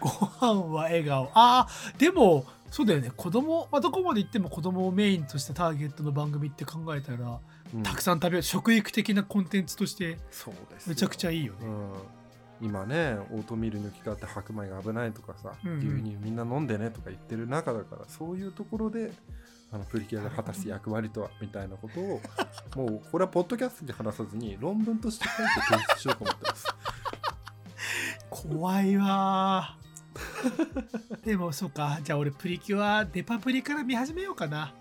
[0.00, 1.30] ご飯は笑顔。
[1.34, 3.12] あーでもそうだよね。
[3.14, 7.38] 子供、まあ、どこまで行っても子供をメインとしたターゲットの番組って考えたら、
[7.74, 7.82] うん。
[7.82, 10.88] たくさん食べる食育的なコンテンツとしてそうですよ。
[10.88, 15.78] めちゃくちゃいいよね、うん、今ねオートミール抜き換わって白米が危ないとかさ、うんうん。
[15.80, 19.12] 牛乳みんな飲んでねとか言ってる中だからそういうところで
[19.70, 22.22] あのプリキュアが果たす役割とはみたいなことを
[22.74, 26.66] もうこれはポッドキャストで話さずに論文として書いて提出しようと思ってます。
[28.30, 29.81] 怖いわー
[31.24, 31.98] でもそうか。
[32.02, 34.74] じゃあ俺プリキュアデパプリから見始めようかな。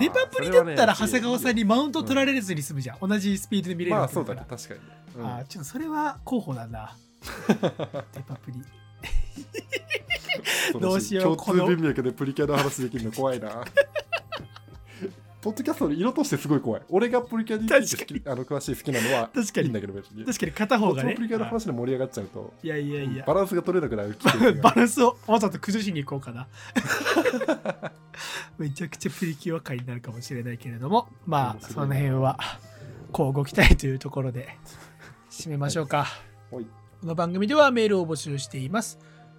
[0.00, 4.80] デパプリだったら長谷川さんにマウント取られずに済むじゃん、同じスピードで見れるまあわけだから、そうだね。
[4.80, 4.88] 確か
[5.18, 5.26] に、うん。
[5.26, 6.96] あーちょっとそれは候補だな。
[8.14, 8.62] デパプリ。
[10.80, 13.64] どうしよう共通文脈でプリキュアの話できるの怖いな
[15.40, 16.82] ポッドキャストの色としてすごい怖い。
[16.88, 19.66] 俺がプリキュアについて好きあの詳しい好きなのは確かに。
[19.66, 20.24] いいんだけど別に。
[20.24, 21.14] 確かに片方がね。
[21.14, 22.54] プリキュアの話で盛り上がっちゃうと。
[22.62, 23.24] いやいやいや。
[23.24, 24.16] バランスが取れなくなる
[24.60, 26.48] バランスをわざと崩しに行こうかな。
[28.58, 31.08] めちゃくちゃプリキュア界になるかもしれないけれども。
[31.24, 32.38] まあその辺は
[33.12, 34.58] こうご期待というところで
[35.30, 36.06] 締めましょうか、
[36.50, 36.64] はい。
[37.00, 38.98] この番組ではメールを募集しています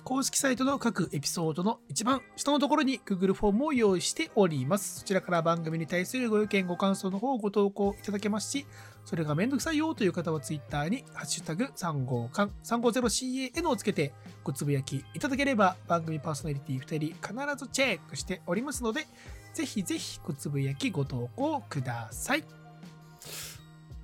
[0.10, 5.02] 公式サイトの各エピソードの一番下のところに Google フォームを用意しております。
[5.02, 8.66] そちらから番組に対するご意見、ご感想の方をご投稿いただけますし、
[9.06, 14.12] それがめんどくさいよという方は Twitter にハッシュタグ350缶 350CAN をつけて
[14.44, 19.06] ごつぶやきいただければ番組パーソナリティ2人必ずチェックしておりますので、
[19.54, 22.44] ぜひぜひごつぶやきご投稿ください。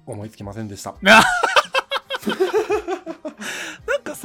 [0.06, 0.94] 思いつきませんでした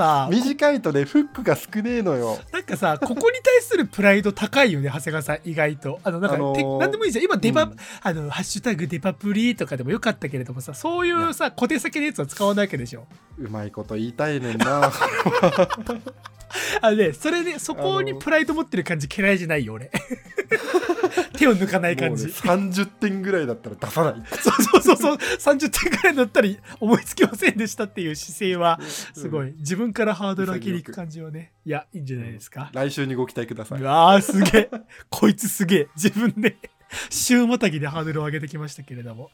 [0.01, 6.01] さ、短いとねフックが少ねえのよなんかさ、ここに対するプライド高いよね、長谷川さん、意外と。
[6.03, 7.25] あの、なんか、あのーてなんでもいいじゃん。
[7.25, 13.07] 今、デバ、うんあの、ハッシュタグデパプリとかでもよかったけれどもさ、そういうさ、小手先のやつは使わないわけでしょ。
[13.39, 14.91] うまいこと言いたいねんな
[16.81, 19.91] あのね、それで、そこにあのープライド持ってる感じ嫌いじゃないよ、俺。
[21.41, 22.27] 手を抜かない感じ。
[22.27, 28.79] ね、30点ぐらいだったら出さない そうそうそうそう、30点くらいだったら思いつきませんでしたっていう姿勢は、
[29.15, 29.53] すごい。
[29.59, 31.53] 自分からハードル上げに行く感じはね。
[31.65, 32.71] いや、いいんじゃないですか。
[32.75, 34.71] 来週にご期待くださいうわーすげえ。
[35.09, 35.89] こいつすげえ。
[35.97, 36.57] 自分で
[37.11, 39.31] 週またぎでハードルを上げてきましたけれども。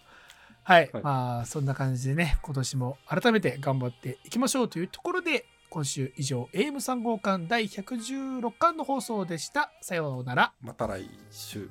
[0.62, 0.90] はい。
[0.92, 9.72] はいまあ、そんな感じでね、今年も改めて頑張っていきましょうというところで、今週以上 AM3 号館第116巻の放送でした。
[9.80, 10.52] さようなら。
[10.60, 11.68] また来週